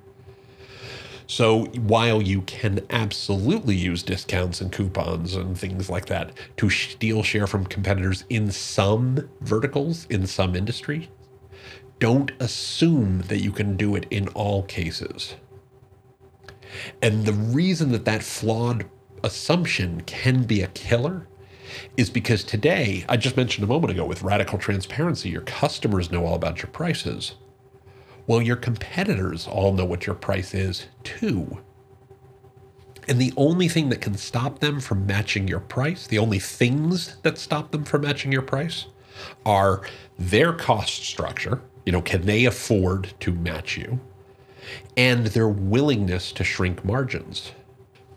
So 1.26 1.66
while 1.66 2.22
you 2.22 2.42
can 2.44 2.86
absolutely 2.90 3.76
use 3.76 4.02
discounts 4.02 4.62
and 4.62 4.72
coupons 4.72 5.36
and 5.36 5.58
things 5.58 5.90
like 5.90 6.06
that 6.06 6.32
to 6.58 6.70
steal 6.70 7.22
share 7.24 7.48
from 7.48 7.66
competitors 7.66 8.24
in 8.30 8.50
some 8.52 9.28
verticals, 9.42 10.06
in 10.10 10.26
some 10.26 10.56
industry, 10.56 11.10
don't 12.00 12.32
assume 12.40 13.22
that 13.24 13.42
you 13.42 13.52
can 13.52 13.76
do 13.76 13.96
it 13.96 14.06
in 14.10 14.28
all 14.30 14.64
cases. 14.64 15.36
And 17.02 17.26
the 17.26 17.34
reason 17.34 17.92
that 17.92 18.06
that 18.06 18.24
flawed 18.24 18.86
assumption 19.24 20.02
can 20.02 20.44
be 20.44 20.62
a 20.62 20.68
killer 20.68 21.28
is 21.96 22.10
because 22.10 22.44
today, 22.44 23.06
I 23.10 23.18
just 23.18 23.38
mentioned 23.38 23.64
a 23.64 23.68
moment 23.68 23.92
ago 23.92 24.06
with 24.06 24.24
radical 24.24 24.58
transparency, 24.58 25.30
your 25.30 25.42
customers 25.42 26.12
know 26.12 26.26
all 26.26 26.36
about 26.36 26.62
your 26.62 26.72
prices. 26.72 27.36
Well, 28.26 28.42
your 28.42 28.56
competitors 28.56 29.48
all 29.48 29.74
know 29.74 29.86
what 29.86 30.06
your 30.06 30.16
price 30.16 30.54
is 30.54 30.88
too. 31.04 31.60
And 33.08 33.20
the 33.20 33.34
only 33.38 33.70
thing 33.70 33.90
that 33.90 34.02
can 34.02 34.16
stop 34.16 34.60
them 34.60 34.82
from 34.82 35.06
matching 35.06 35.48
your 35.48 35.62
price, 35.62 36.08
the 36.08 36.20
only 36.20 36.40
things 36.40 37.16
that 37.24 37.38
stop 37.38 37.72
them 37.72 37.86
from 37.86 38.02
matching 38.02 38.34
your 38.34 38.42
price, 38.42 38.88
are 39.46 39.82
their 40.20 40.52
cost 40.52 41.06
structure, 41.06 41.62
you 41.88 41.94
know, 41.94 42.02
can 42.02 42.26
they 42.26 42.44
afford 42.44 43.14
to 43.22 43.32
match 43.32 43.78
you? 43.78 43.98
And 44.98 45.28
their 45.28 45.48
willingness 45.48 46.34
to 46.34 46.44
shrink 46.44 46.84
margins. 46.84 47.54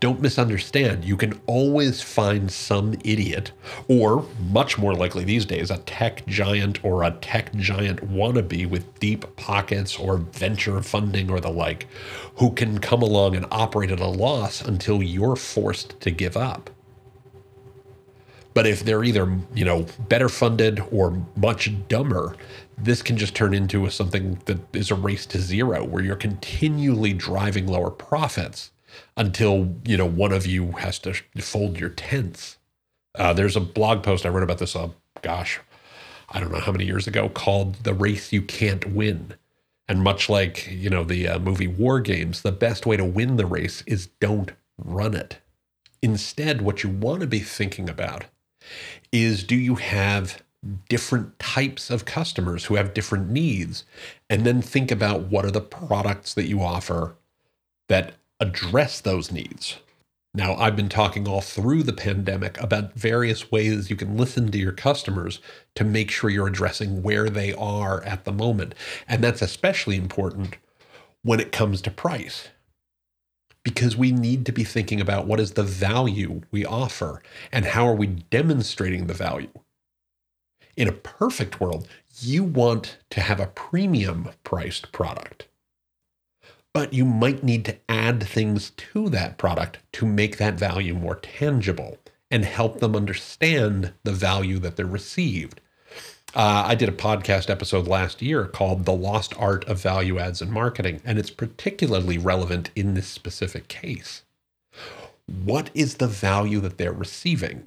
Don't 0.00 0.20
misunderstand. 0.20 1.04
You 1.04 1.16
can 1.16 1.40
always 1.46 2.02
find 2.02 2.50
some 2.50 2.94
idiot, 3.04 3.52
or 3.86 4.26
much 4.48 4.76
more 4.76 4.92
likely 4.96 5.22
these 5.22 5.44
days, 5.44 5.70
a 5.70 5.78
tech 5.78 6.26
giant 6.26 6.84
or 6.84 7.04
a 7.04 7.12
tech 7.20 7.54
giant 7.54 8.12
wannabe 8.12 8.68
with 8.68 8.98
deep 8.98 9.36
pockets 9.36 9.96
or 9.96 10.16
venture 10.16 10.82
funding 10.82 11.30
or 11.30 11.38
the 11.38 11.50
like, 11.50 11.86
who 12.38 12.50
can 12.50 12.80
come 12.80 13.02
along 13.02 13.36
and 13.36 13.46
operate 13.52 13.92
at 13.92 14.00
a 14.00 14.08
loss 14.08 14.60
until 14.62 15.00
you're 15.00 15.36
forced 15.36 16.00
to 16.00 16.10
give 16.10 16.36
up. 16.36 16.70
But 18.52 18.66
if 18.66 18.84
they're 18.84 19.04
either, 19.04 19.38
you 19.54 19.64
know, 19.64 19.86
better 20.08 20.28
funded 20.28 20.82
or 20.90 21.24
much 21.36 21.70
dumber, 21.86 22.34
this 22.82 23.02
can 23.02 23.16
just 23.16 23.34
turn 23.34 23.54
into 23.54 23.86
a, 23.86 23.90
something 23.90 24.40
that 24.46 24.58
is 24.74 24.90
a 24.90 24.94
race 24.94 25.26
to 25.26 25.38
zero 25.38 25.84
where 25.84 26.02
you're 26.02 26.16
continually 26.16 27.12
driving 27.12 27.66
lower 27.66 27.90
profits 27.90 28.70
until, 29.16 29.74
you 29.84 29.96
know, 29.96 30.06
one 30.06 30.32
of 30.32 30.46
you 30.46 30.72
has 30.72 30.98
to 31.00 31.14
fold 31.38 31.78
your 31.78 31.90
tents. 31.90 32.58
Uh, 33.14 33.32
there's 33.32 33.56
a 33.56 33.60
blog 33.60 34.02
post 34.02 34.24
I 34.24 34.28
wrote 34.28 34.42
about 34.42 34.58
this, 34.58 34.74
uh, 34.76 34.88
gosh, 35.22 35.60
I 36.28 36.40
don't 36.40 36.52
know 36.52 36.60
how 36.60 36.72
many 36.72 36.84
years 36.84 37.06
ago, 37.06 37.28
called 37.28 37.74
The 37.84 37.94
Race 37.94 38.32
You 38.32 38.42
Can't 38.42 38.86
Win. 38.86 39.34
And 39.88 40.02
much 40.02 40.28
like, 40.28 40.70
you 40.70 40.88
know, 40.88 41.02
the 41.02 41.26
uh, 41.26 41.38
movie 41.40 41.66
War 41.66 42.00
Games, 42.00 42.42
the 42.42 42.52
best 42.52 42.86
way 42.86 42.96
to 42.96 43.04
win 43.04 43.36
the 43.36 43.46
race 43.46 43.82
is 43.86 44.06
don't 44.20 44.52
run 44.78 45.14
it. 45.14 45.38
Instead, 46.02 46.62
what 46.62 46.82
you 46.82 46.88
want 46.88 47.20
to 47.20 47.26
be 47.26 47.40
thinking 47.40 47.90
about 47.90 48.26
is 49.12 49.42
do 49.42 49.56
you 49.56 49.74
have 49.74 50.42
different 50.88 51.38
types 51.38 51.90
of 51.90 52.04
customers 52.04 52.66
who 52.66 52.74
have 52.74 52.94
different 52.94 53.30
needs 53.30 53.84
and 54.28 54.44
then 54.44 54.60
think 54.60 54.90
about 54.90 55.22
what 55.22 55.44
are 55.44 55.50
the 55.50 55.60
products 55.60 56.34
that 56.34 56.46
you 56.46 56.62
offer 56.62 57.16
that 57.88 58.14
address 58.40 59.00
those 59.00 59.32
needs 59.32 59.78
now 60.34 60.54
i've 60.56 60.76
been 60.76 60.88
talking 60.88 61.26
all 61.26 61.40
through 61.40 61.82
the 61.82 61.94
pandemic 61.94 62.60
about 62.60 62.92
various 62.92 63.50
ways 63.50 63.88
you 63.88 63.96
can 63.96 64.18
listen 64.18 64.50
to 64.50 64.58
your 64.58 64.72
customers 64.72 65.40
to 65.74 65.82
make 65.82 66.10
sure 66.10 66.28
you're 66.28 66.46
addressing 66.46 67.02
where 67.02 67.30
they 67.30 67.54
are 67.54 68.02
at 68.04 68.24
the 68.24 68.32
moment 68.32 68.74
and 69.08 69.24
that's 69.24 69.42
especially 69.42 69.96
important 69.96 70.58
when 71.22 71.40
it 71.40 71.52
comes 71.52 71.80
to 71.80 71.90
price 71.90 72.48
because 73.62 73.96
we 73.96 74.10
need 74.12 74.46
to 74.46 74.52
be 74.52 74.64
thinking 74.64 75.00
about 75.00 75.26
what 75.26 75.40
is 75.40 75.52
the 75.52 75.62
value 75.62 76.40
we 76.50 76.64
offer 76.64 77.22
and 77.52 77.64
how 77.66 77.86
are 77.86 77.94
we 77.94 78.06
demonstrating 78.06 79.06
the 79.06 79.14
value. 79.14 79.50
In 80.80 80.88
a 80.88 80.92
perfect 80.92 81.60
world, 81.60 81.86
you 82.20 82.42
want 82.42 82.98
to 83.10 83.20
have 83.20 83.38
a 83.38 83.46
premium 83.46 84.30
priced 84.44 84.90
product. 84.92 85.46
But 86.72 86.92
you 86.92 87.04
might 87.04 87.44
need 87.44 87.64
to 87.66 87.76
add 87.88 88.22
things 88.22 88.70
to 88.70 89.08
that 89.10 89.36
product 89.36 89.78
to 89.92 90.06
make 90.06 90.38
that 90.38 90.54
value 90.54 90.94
more 90.94 91.16
tangible 91.16 91.98
and 92.30 92.44
help 92.44 92.80
them 92.80 92.96
understand 92.96 93.92
the 94.04 94.12
value 94.12 94.58
that 94.60 94.76
they're 94.76 94.86
received 94.86 95.60
uh, 96.34 96.64
I 96.66 96.74
did 96.76 96.88
a 96.88 96.92
podcast 96.92 97.50
episode 97.50 97.88
last 97.88 98.22
year 98.22 98.46
called 98.46 98.84
The 98.84 98.92
Lost 98.92 99.34
Art 99.36 99.64
of 99.64 99.82
Value 99.82 100.18
Adds 100.18 100.40
in 100.40 100.50
Marketing, 100.50 101.00
and 101.04 101.18
it's 101.18 101.30
particularly 101.30 102.18
relevant 102.18 102.70
in 102.76 102.94
this 102.94 103.08
specific 103.08 103.66
case. 103.66 104.22
What 105.26 105.70
is 105.74 105.96
the 105.96 106.06
value 106.06 106.60
that 106.60 106.78
they're 106.78 106.92
receiving? 106.92 107.66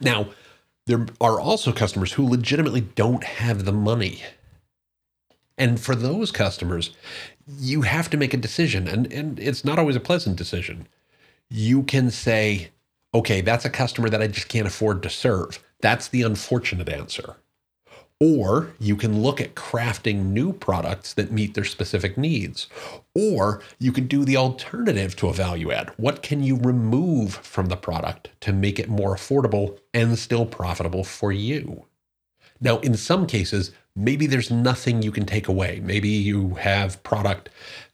Now, 0.00 0.28
there 0.86 1.06
are 1.20 1.40
also 1.40 1.72
customers 1.72 2.12
who 2.12 2.28
legitimately 2.28 2.80
don't 2.80 3.24
have 3.24 3.64
the 3.64 3.72
money. 3.72 4.22
And 5.56 5.80
for 5.80 5.94
those 5.94 6.32
customers, 6.32 6.90
you 7.46 7.82
have 7.82 8.10
to 8.10 8.16
make 8.16 8.34
a 8.34 8.38
decision, 8.38 8.88
and, 8.88 9.12
and 9.12 9.38
it's 9.38 9.64
not 9.64 9.78
always 9.78 9.96
a 9.96 10.00
pleasant 10.00 10.36
decision. 10.36 10.88
You 11.48 11.82
can 11.82 12.10
say, 12.10 12.70
okay, 13.14 13.40
that's 13.42 13.64
a 13.64 13.70
customer 13.70 14.08
that 14.08 14.22
I 14.22 14.26
just 14.26 14.48
can't 14.48 14.66
afford 14.66 15.02
to 15.02 15.10
serve 15.10 15.62
that's 15.82 16.08
the 16.08 16.22
unfortunate 16.22 16.88
answer. 16.88 17.36
Or 18.22 18.70
you 18.78 18.94
can 18.94 19.20
look 19.20 19.40
at 19.40 19.56
crafting 19.56 20.26
new 20.26 20.52
products 20.52 21.12
that 21.14 21.32
meet 21.32 21.54
their 21.54 21.64
specific 21.64 22.16
needs. 22.16 22.68
Or 23.16 23.62
you 23.80 23.90
can 23.90 24.06
do 24.06 24.24
the 24.24 24.36
alternative 24.36 25.16
to 25.16 25.28
a 25.28 25.32
value 25.32 25.72
add. 25.72 25.90
What 25.96 26.22
can 26.22 26.40
you 26.40 26.56
remove 26.56 27.34
from 27.34 27.66
the 27.66 27.76
product 27.76 28.28
to 28.42 28.52
make 28.52 28.78
it 28.78 28.88
more 28.88 29.16
affordable 29.16 29.80
and 29.92 30.16
still 30.16 30.46
profitable 30.46 31.02
for 31.02 31.32
you? 31.32 31.86
Now, 32.60 32.78
in 32.78 32.96
some 32.96 33.26
cases, 33.26 33.72
maybe 33.96 34.28
there's 34.28 34.52
nothing 34.52 35.02
you 35.02 35.10
can 35.10 35.26
take 35.26 35.48
away. 35.48 35.80
Maybe 35.82 36.08
you 36.08 36.54
have 36.54 37.02
product 37.02 37.48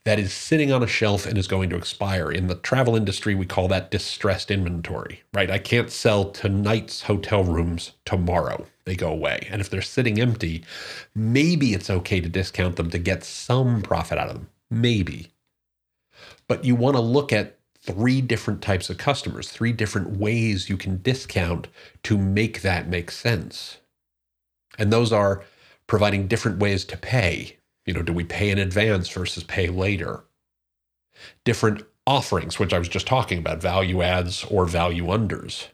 that 0.04 0.18
is 0.18 0.34
sitting 0.34 0.70
on 0.70 0.82
a 0.82 0.86
shelf 0.86 1.24
and 1.24 1.38
is 1.38 1.48
going 1.48 1.70
to 1.70 1.76
expire. 1.76 2.30
In 2.30 2.48
the 2.48 2.54
travel 2.54 2.96
industry, 2.96 3.34
we 3.34 3.46
call 3.46 3.66
that 3.68 3.90
distressed 3.90 4.50
inventory, 4.50 5.22
right? 5.32 5.50
I 5.50 5.56
can't 5.56 5.90
sell 5.90 6.30
tonight's 6.30 7.04
hotel 7.04 7.44
rooms 7.44 7.92
tomorrow. 8.04 8.66
They 8.88 8.96
go 8.96 9.10
away. 9.10 9.46
And 9.50 9.60
if 9.60 9.68
they're 9.68 9.82
sitting 9.82 10.18
empty, 10.18 10.64
maybe 11.14 11.74
it's 11.74 11.90
okay 11.90 12.22
to 12.22 12.28
discount 12.30 12.76
them 12.76 12.88
to 12.88 12.98
get 12.98 13.22
some 13.22 13.82
profit 13.82 14.16
out 14.16 14.28
of 14.28 14.34
them. 14.34 14.48
Maybe. 14.70 15.28
But 16.46 16.64
you 16.64 16.74
want 16.74 16.96
to 16.96 17.02
look 17.02 17.30
at 17.30 17.58
three 17.82 18.22
different 18.22 18.62
types 18.62 18.88
of 18.88 18.96
customers, 18.96 19.50
three 19.50 19.72
different 19.72 20.16
ways 20.16 20.70
you 20.70 20.78
can 20.78 21.02
discount 21.02 21.68
to 22.04 22.16
make 22.16 22.62
that 22.62 22.88
make 22.88 23.10
sense. 23.10 23.76
And 24.78 24.90
those 24.90 25.12
are 25.12 25.44
providing 25.86 26.26
different 26.26 26.58
ways 26.58 26.86
to 26.86 26.96
pay, 26.96 27.58
you 27.84 27.92
know, 27.92 28.00
do 28.00 28.14
we 28.14 28.24
pay 28.24 28.48
in 28.48 28.56
advance 28.58 29.10
versus 29.10 29.44
pay 29.44 29.68
later? 29.68 30.24
Different 31.44 31.82
offerings, 32.06 32.58
which 32.58 32.72
I 32.72 32.78
was 32.78 32.88
just 32.88 33.06
talking 33.06 33.38
about, 33.38 33.60
value 33.60 34.00
adds 34.00 34.44
or 34.44 34.64
value 34.64 35.08
unders. 35.08 35.66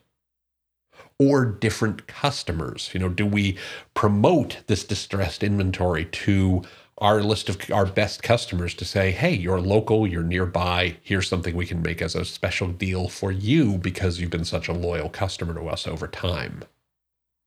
Or 1.18 1.44
different 1.44 2.06
customers? 2.06 2.90
You 2.92 3.00
know, 3.00 3.08
do 3.08 3.26
we 3.26 3.56
promote 3.94 4.58
this 4.66 4.84
distressed 4.84 5.42
inventory 5.42 6.04
to 6.06 6.62
our 6.98 7.22
list 7.22 7.48
of 7.48 7.58
our 7.72 7.86
best 7.86 8.22
customers 8.22 8.74
to 8.74 8.84
say, 8.84 9.10
hey, 9.10 9.34
you're 9.34 9.60
local, 9.60 10.06
you're 10.06 10.22
nearby, 10.22 10.96
here's 11.02 11.28
something 11.28 11.56
we 11.56 11.66
can 11.66 11.82
make 11.82 12.00
as 12.00 12.14
a 12.14 12.24
special 12.24 12.68
deal 12.68 13.08
for 13.08 13.32
you 13.32 13.78
because 13.78 14.20
you've 14.20 14.30
been 14.30 14.44
such 14.44 14.68
a 14.68 14.72
loyal 14.72 15.08
customer 15.08 15.54
to 15.54 15.68
us 15.68 15.86
over 15.86 16.06
time. 16.06 16.62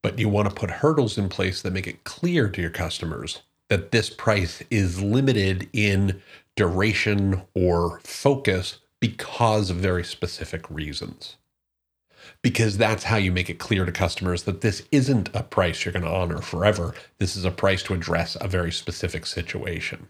But 0.04 0.20
you 0.20 0.30
want 0.30 0.50
to 0.50 0.56
put 0.56 0.70
hurdles 0.70 1.18
in 1.18 1.30
place 1.30 1.62
that 1.62 1.74
make 1.74 1.88
it 1.88 2.04
clear 2.04 2.50
to 2.50 2.62
your 2.62 2.70
customers 2.70 3.42
that 3.70 3.92
this 3.92 4.10
price 4.10 4.62
is 4.70 5.02
limited 5.02 5.70
in 5.74 6.22
duration 6.56 7.42
or 7.54 8.00
focus 8.04 8.80
because 9.00 9.70
of 9.70 9.78
very 9.78 10.04
specific 10.04 10.70
reasons 10.70 11.38
because 12.42 12.78
that's 12.78 13.04
how 13.04 13.18
you 13.18 13.32
make 13.32 13.50
it 13.50 13.60
clear 13.60 13.86
to 13.86 13.92
customers 13.92 14.44
that 14.44 14.62
this 14.62 14.84
isn't 14.92 15.30
a 15.34 15.44
price 15.44 15.84
you're 15.86 15.94
going 15.94 16.06
to 16.06 16.12
honor 16.12 16.42
forever. 16.42 16.94
This 17.18 17.36
is 17.36 17.46
a 17.46 17.52
price 17.52 17.84
to 17.84 17.94
address 17.94 18.38
a 18.40 18.48
very 18.48 18.72
specific 18.72 19.26
situation. 19.26 20.08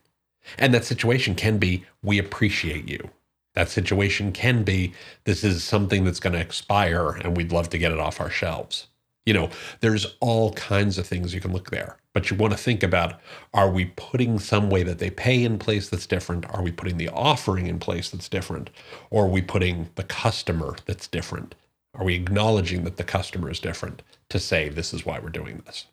And 0.57 0.74
that 0.74 0.86
situation 0.86 1.36
can 1.36 1.57
be, 1.57 1.86
we 2.03 2.19
appreciate 2.19 2.88
you. 2.88 3.09
That 3.55 3.69
situation 3.69 4.31
can 4.31 4.63
be, 4.63 4.93
this 5.24 5.43
is 5.43 5.63
something 5.63 6.05
that's 6.05 6.19
going 6.19 6.33
to 6.33 6.39
expire 6.39 7.09
and 7.09 7.36
we'd 7.36 7.51
love 7.51 7.69
to 7.69 7.77
get 7.77 7.91
it 7.91 8.00
off 8.00 8.21
our 8.21 8.29
shelves. 8.29 8.88
You 9.25 9.33
know, 9.33 9.50
there's 9.81 10.15
all 10.21 10.53
kinds 10.53 10.97
of 10.97 11.05
things 11.05 11.33
you 11.33 11.41
can 11.41 11.51
look 11.51 11.69
there, 11.69 11.97
but 12.13 12.29
you 12.29 12.38
want 12.38 12.53
to 12.53 12.57
think 12.57 12.81
about 12.81 13.19
are 13.53 13.69
we 13.69 13.86
putting 13.97 14.39
some 14.39 14.69
way 14.69 14.83
that 14.83 15.00
they 15.00 15.09
pay 15.09 15.43
in 15.43 15.59
place 15.59 15.89
that's 15.89 16.05
different? 16.05 16.45
Are 16.53 16.62
we 16.62 16.71
putting 16.71 16.97
the 16.97 17.09
offering 17.09 17.67
in 17.67 17.77
place 17.79 18.09
that's 18.09 18.29
different? 18.29 18.69
Or 19.09 19.25
are 19.25 19.29
we 19.29 19.41
putting 19.41 19.89
the 19.95 20.03
customer 20.03 20.77
that's 20.86 21.07
different? 21.07 21.55
Are 21.94 22.06
we 22.06 22.15
acknowledging 22.15 22.84
that 22.84 22.98
the 22.98 23.03
customer 23.03 23.50
is 23.50 23.60
different 23.60 24.03
to 24.29 24.39
say 24.39 24.70
this 24.70 24.94
is 24.94 25.06
why 25.06 25.20
we're 25.20 25.29
doing 25.29 25.63
this? 25.65 25.88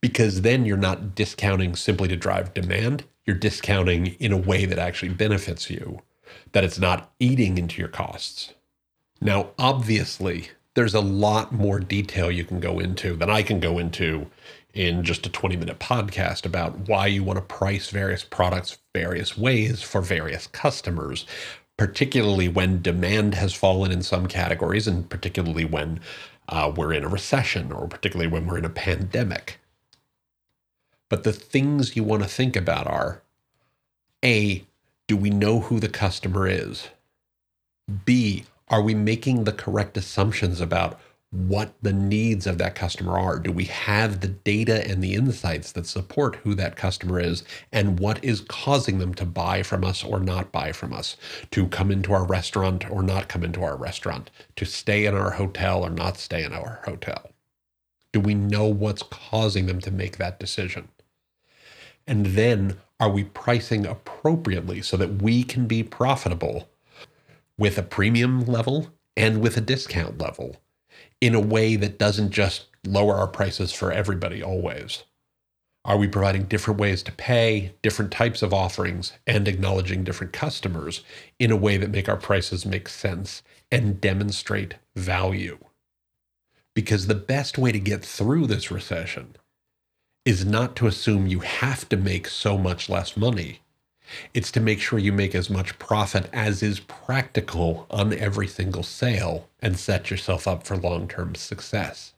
Because 0.00 0.42
then 0.42 0.66
you're 0.66 0.76
not 0.76 1.14
discounting 1.14 1.74
simply 1.74 2.08
to 2.08 2.16
drive 2.16 2.54
demand, 2.54 3.04
you're 3.24 3.36
discounting 3.36 4.08
in 4.18 4.32
a 4.32 4.36
way 4.36 4.64
that 4.66 4.78
actually 4.78 5.08
benefits 5.08 5.70
you, 5.70 6.02
that 6.52 6.64
it's 6.64 6.78
not 6.78 7.12
eating 7.18 7.58
into 7.58 7.80
your 7.80 7.88
costs. 7.88 8.54
Now, 9.20 9.50
obviously, 9.58 10.50
there's 10.74 10.94
a 10.94 11.00
lot 11.00 11.52
more 11.52 11.80
detail 11.80 12.30
you 12.30 12.44
can 12.44 12.60
go 12.60 12.78
into 12.78 13.16
than 13.16 13.30
I 13.30 13.42
can 13.42 13.60
go 13.60 13.78
into 13.78 14.30
in 14.74 15.02
just 15.02 15.26
a 15.26 15.30
20 15.30 15.56
minute 15.56 15.78
podcast 15.78 16.44
about 16.44 16.86
why 16.86 17.06
you 17.06 17.24
want 17.24 17.38
to 17.38 17.42
price 17.42 17.88
various 17.88 18.22
products 18.22 18.76
various 18.94 19.36
ways 19.36 19.80
for 19.80 20.02
various 20.02 20.46
customers 20.46 21.24
particularly 21.76 22.48
when 22.48 22.82
demand 22.82 23.34
has 23.34 23.52
fallen 23.52 23.92
in 23.92 24.02
some 24.02 24.26
categories, 24.26 24.86
and 24.86 25.08
particularly 25.08 25.64
when 25.64 26.00
uh, 26.48 26.72
we're 26.74 26.92
in 26.92 27.04
a 27.04 27.08
recession 27.08 27.72
or 27.72 27.86
particularly 27.86 28.30
when 28.30 28.46
we're 28.46 28.58
in 28.58 28.64
a 28.64 28.70
pandemic. 28.70 29.58
But 31.08 31.24
the 31.24 31.32
things 31.32 31.96
you 31.96 32.04
want 32.04 32.22
to 32.22 32.28
think 32.28 32.56
about 32.56 32.86
are 32.86 33.22
A, 34.24 34.64
do 35.06 35.16
we 35.16 35.30
know 35.30 35.60
who 35.60 35.78
the 35.78 35.88
customer 35.88 36.46
is? 36.48 36.88
B, 38.04 38.44
are 38.68 38.82
we 38.82 38.94
making 38.94 39.44
the 39.44 39.52
correct 39.52 39.96
assumptions 39.96 40.60
about 40.60 40.98
what 41.36 41.74
the 41.82 41.92
needs 41.92 42.46
of 42.46 42.56
that 42.58 42.74
customer 42.74 43.18
are. 43.18 43.38
Do 43.38 43.52
we 43.52 43.64
have 43.64 44.20
the 44.20 44.28
data 44.28 44.88
and 44.88 45.04
the 45.04 45.14
insights 45.14 45.72
that 45.72 45.86
support 45.86 46.36
who 46.36 46.54
that 46.54 46.76
customer 46.76 47.20
is 47.20 47.44
and 47.72 48.00
what 48.00 48.24
is 48.24 48.40
causing 48.40 48.98
them 48.98 49.12
to 49.14 49.26
buy 49.26 49.62
from 49.62 49.84
us 49.84 50.02
or 50.02 50.18
not 50.18 50.50
buy 50.50 50.72
from 50.72 50.94
us, 50.94 51.16
to 51.50 51.68
come 51.68 51.90
into 51.90 52.14
our 52.14 52.24
restaurant 52.24 52.90
or 52.90 53.02
not 53.02 53.28
come 53.28 53.44
into 53.44 53.62
our 53.62 53.76
restaurant, 53.76 54.30
to 54.56 54.64
stay 54.64 55.04
in 55.04 55.14
our 55.14 55.32
hotel 55.32 55.84
or 55.84 55.90
not 55.90 56.16
stay 56.16 56.42
in 56.42 56.54
our 56.54 56.80
hotel? 56.86 57.30
Do 58.12 58.20
we 58.20 58.34
know 58.34 58.64
what's 58.64 59.02
causing 59.02 59.66
them 59.66 59.80
to 59.82 59.90
make 59.90 60.16
that 60.16 60.40
decision? 60.40 60.88
And 62.06 62.26
then 62.26 62.78
are 62.98 63.10
we 63.10 63.24
pricing 63.24 63.84
appropriately 63.84 64.80
so 64.80 64.96
that 64.96 65.20
we 65.20 65.42
can 65.42 65.66
be 65.66 65.82
profitable 65.82 66.70
with 67.58 67.76
a 67.76 67.82
premium 67.82 68.46
level 68.46 68.88
and 69.18 69.42
with 69.42 69.58
a 69.58 69.60
discount 69.60 70.18
level? 70.18 70.56
In 71.20 71.34
a 71.34 71.40
way 71.40 71.76
that 71.76 71.98
doesn't 71.98 72.30
just 72.30 72.66
lower 72.84 73.16
our 73.16 73.28
prices 73.28 73.72
for 73.72 73.92
everybody 73.92 74.42
always? 74.42 75.04
Are 75.84 75.96
we 75.96 76.08
providing 76.08 76.44
different 76.44 76.80
ways 76.80 77.02
to 77.04 77.12
pay, 77.12 77.74
different 77.80 78.10
types 78.10 78.42
of 78.42 78.52
offerings, 78.52 79.12
and 79.24 79.46
acknowledging 79.46 80.02
different 80.02 80.32
customers 80.32 81.04
in 81.38 81.52
a 81.52 81.56
way 81.56 81.76
that 81.76 81.90
make 81.90 82.08
our 82.08 82.16
prices 82.16 82.66
make 82.66 82.88
sense 82.88 83.42
and 83.70 84.00
demonstrate 84.00 84.74
value? 84.96 85.58
Because 86.74 87.06
the 87.06 87.14
best 87.14 87.56
way 87.56 87.70
to 87.70 87.78
get 87.78 88.04
through 88.04 88.48
this 88.48 88.70
recession 88.70 89.36
is 90.24 90.44
not 90.44 90.74
to 90.74 90.88
assume 90.88 91.28
you 91.28 91.38
have 91.38 91.88
to 91.88 91.96
make 91.96 92.26
so 92.26 92.58
much 92.58 92.88
less 92.88 93.16
money, 93.16 93.60
it's 94.34 94.50
to 94.52 94.60
make 94.60 94.80
sure 94.80 94.98
you 94.98 95.12
make 95.12 95.34
as 95.34 95.50
much 95.50 95.78
profit 95.78 96.28
as 96.32 96.62
is 96.62 96.80
practical 96.80 97.86
on 97.90 98.12
every 98.12 98.46
single 98.46 98.82
sale 98.82 99.48
and 99.60 99.78
set 99.78 100.10
yourself 100.10 100.46
up 100.46 100.66
for 100.66 100.76
long 100.76 101.08
term 101.08 101.34
success. 101.34 102.14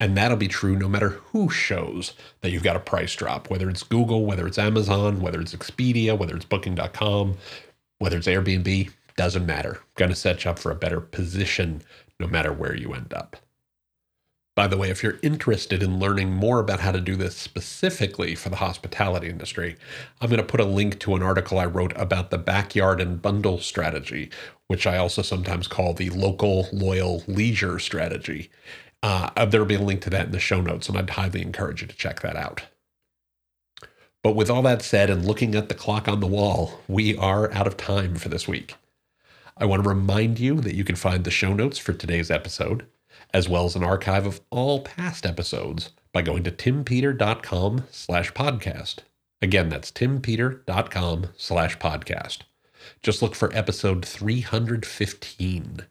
And 0.00 0.16
that'll 0.16 0.36
be 0.36 0.48
true 0.48 0.76
no 0.76 0.88
matter 0.88 1.10
who 1.10 1.48
shows 1.48 2.14
that 2.40 2.50
you've 2.50 2.64
got 2.64 2.74
a 2.74 2.80
price 2.80 3.14
drop, 3.14 3.50
whether 3.50 3.70
it's 3.70 3.84
Google, 3.84 4.24
whether 4.26 4.46
it's 4.46 4.58
Amazon, 4.58 5.20
whether 5.20 5.40
it's 5.40 5.54
Expedia, 5.54 6.18
whether 6.18 6.34
it's 6.34 6.44
Booking.com, 6.44 7.36
whether 7.98 8.16
it's 8.16 8.26
Airbnb, 8.26 8.90
doesn't 9.16 9.46
matter. 9.46 9.80
Going 9.94 10.10
to 10.10 10.16
set 10.16 10.44
you 10.44 10.50
up 10.50 10.58
for 10.58 10.72
a 10.72 10.76
better 10.76 11.00
position 11.00 11.82
no 12.18 12.26
matter 12.26 12.52
where 12.52 12.76
you 12.76 12.94
end 12.94 13.12
up. 13.14 13.36
By 14.54 14.66
the 14.66 14.76
way, 14.76 14.90
if 14.90 15.02
you're 15.02 15.18
interested 15.22 15.82
in 15.82 15.98
learning 15.98 16.32
more 16.32 16.60
about 16.60 16.80
how 16.80 16.92
to 16.92 17.00
do 17.00 17.16
this 17.16 17.34
specifically 17.34 18.34
for 18.34 18.50
the 18.50 18.56
hospitality 18.56 19.30
industry, 19.30 19.76
I'm 20.20 20.28
going 20.28 20.42
to 20.42 20.46
put 20.46 20.60
a 20.60 20.64
link 20.64 20.98
to 21.00 21.14
an 21.14 21.22
article 21.22 21.58
I 21.58 21.64
wrote 21.64 21.94
about 21.96 22.30
the 22.30 22.36
backyard 22.36 23.00
and 23.00 23.22
bundle 23.22 23.60
strategy, 23.60 24.30
which 24.66 24.86
I 24.86 24.98
also 24.98 25.22
sometimes 25.22 25.68
call 25.68 25.94
the 25.94 26.10
local 26.10 26.68
loyal 26.70 27.24
leisure 27.26 27.78
strategy. 27.78 28.50
Uh, 29.02 29.30
uh 29.36 29.46
there'll 29.46 29.66
be 29.66 29.76
a 29.76 29.80
link 29.80 30.02
to 30.02 30.10
that 30.10 30.26
in 30.26 30.32
the 30.32 30.38
show 30.38 30.60
notes, 30.60 30.86
and 30.86 30.98
I'd 30.98 31.08
highly 31.08 31.40
encourage 31.40 31.80
you 31.80 31.88
to 31.88 31.96
check 31.96 32.20
that 32.20 32.36
out. 32.36 32.62
But 34.22 34.36
with 34.36 34.50
all 34.50 34.62
that 34.62 34.82
said, 34.82 35.08
and 35.08 35.24
looking 35.24 35.54
at 35.54 35.70
the 35.70 35.74
clock 35.74 36.08
on 36.08 36.20
the 36.20 36.26
wall, 36.26 36.80
we 36.88 37.16
are 37.16 37.50
out 37.54 37.66
of 37.66 37.78
time 37.78 38.16
for 38.16 38.28
this 38.28 38.46
week. 38.46 38.74
I 39.56 39.64
want 39.64 39.82
to 39.82 39.88
remind 39.88 40.38
you 40.38 40.60
that 40.60 40.74
you 40.74 40.84
can 40.84 40.96
find 40.96 41.24
the 41.24 41.30
show 41.30 41.54
notes 41.54 41.78
for 41.78 41.94
today's 41.94 42.30
episode 42.30 42.86
as 43.32 43.48
well 43.48 43.64
as 43.64 43.76
an 43.76 43.84
archive 43.84 44.26
of 44.26 44.40
all 44.50 44.80
past 44.80 45.24
episodes 45.26 45.90
by 46.12 46.22
going 46.22 46.42
to 46.44 46.50
timpeter.com 46.50 47.84
slash 47.90 48.32
podcast. 48.32 48.98
Again, 49.40 49.68
that's 49.68 49.90
timpeter.com 49.90 51.28
slash 51.36 51.78
podcast. 51.78 52.38
Just 53.02 53.22
look 53.22 53.34
for 53.34 53.54
episode 53.56 54.04
315. 54.04 55.86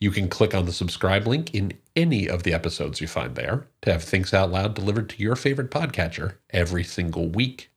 You 0.00 0.10
can 0.10 0.28
click 0.28 0.54
on 0.54 0.64
the 0.64 0.72
subscribe 0.72 1.26
link 1.26 1.54
in 1.54 1.72
any 1.94 2.28
of 2.28 2.42
the 2.42 2.54
episodes 2.54 3.00
you 3.00 3.06
find 3.06 3.34
there 3.34 3.66
to 3.82 3.92
have 3.92 4.02
Thinks 4.02 4.32
Out 4.32 4.50
Loud 4.50 4.74
delivered 4.74 5.08
to 5.10 5.22
your 5.22 5.36
favorite 5.36 5.70
podcatcher 5.70 6.34
every 6.50 6.84
single 6.84 7.28
week. 7.28 7.70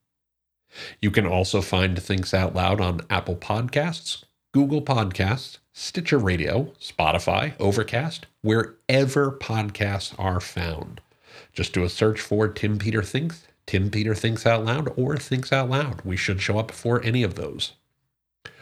You 1.01 1.11
can 1.11 1.25
also 1.25 1.61
find 1.61 2.01
Thinks 2.01 2.33
Out 2.33 2.55
Loud 2.55 2.81
on 2.81 3.01
Apple 3.09 3.35
Podcasts, 3.35 4.23
Google 4.53 4.81
Podcasts, 4.81 5.57
Stitcher 5.73 6.17
Radio, 6.17 6.73
Spotify, 6.79 7.53
Overcast, 7.59 8.25
wherever 8.47 9.29
podcasts 9.29 10.15
are 10.17 10.39
found. 10.39 11.01
Just 11.51 11.73
do 11.73 11.83
a 11.83 11.89
search 11.89 12.21
for 12.21 12.47
Tim 12.47 12.79
Peter 12.79 13.03
Thinks, 13.03 13.45
Tim 13.65 13.91
Peter 13.91 14.15
Thinks 14.15 14.45
Out 14.45 14.63
Loud, 14.63 14.93
or 14.95 15.17
Thinks 15.17 15.51
Out 15.51 15.69
Loud. 15.69 15.99
We 16.05 16.15
should 16.15 16.41
show 16.41 16.57
up 16.57 16.71
for 16.71 17.03
any 17.03 17.23
of 17.23 17.35
those. 17.35 17.73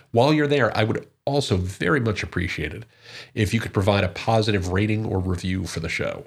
While 0.09 0.33
you're 0.33 0.47
there, 0.47 0.75
I 0.75 0.83
would 0.85 1.07
also 1.23 1.57
very 1.57 1.99
much 1.99 2.23
appreciate 2.23 2.73
it 2.73 2.85
if 3.35 3.53
you 3.53 3.59
could 3.59 3.75
provide 3.75 4.03
a 4.03 4.09
positive 4.09 4.69
rating 4.69 5.05
or 5.05 5.19
review 5.19 5.67
for 5.67 5.81
the 5.81 5.89
show. 5.89 6.25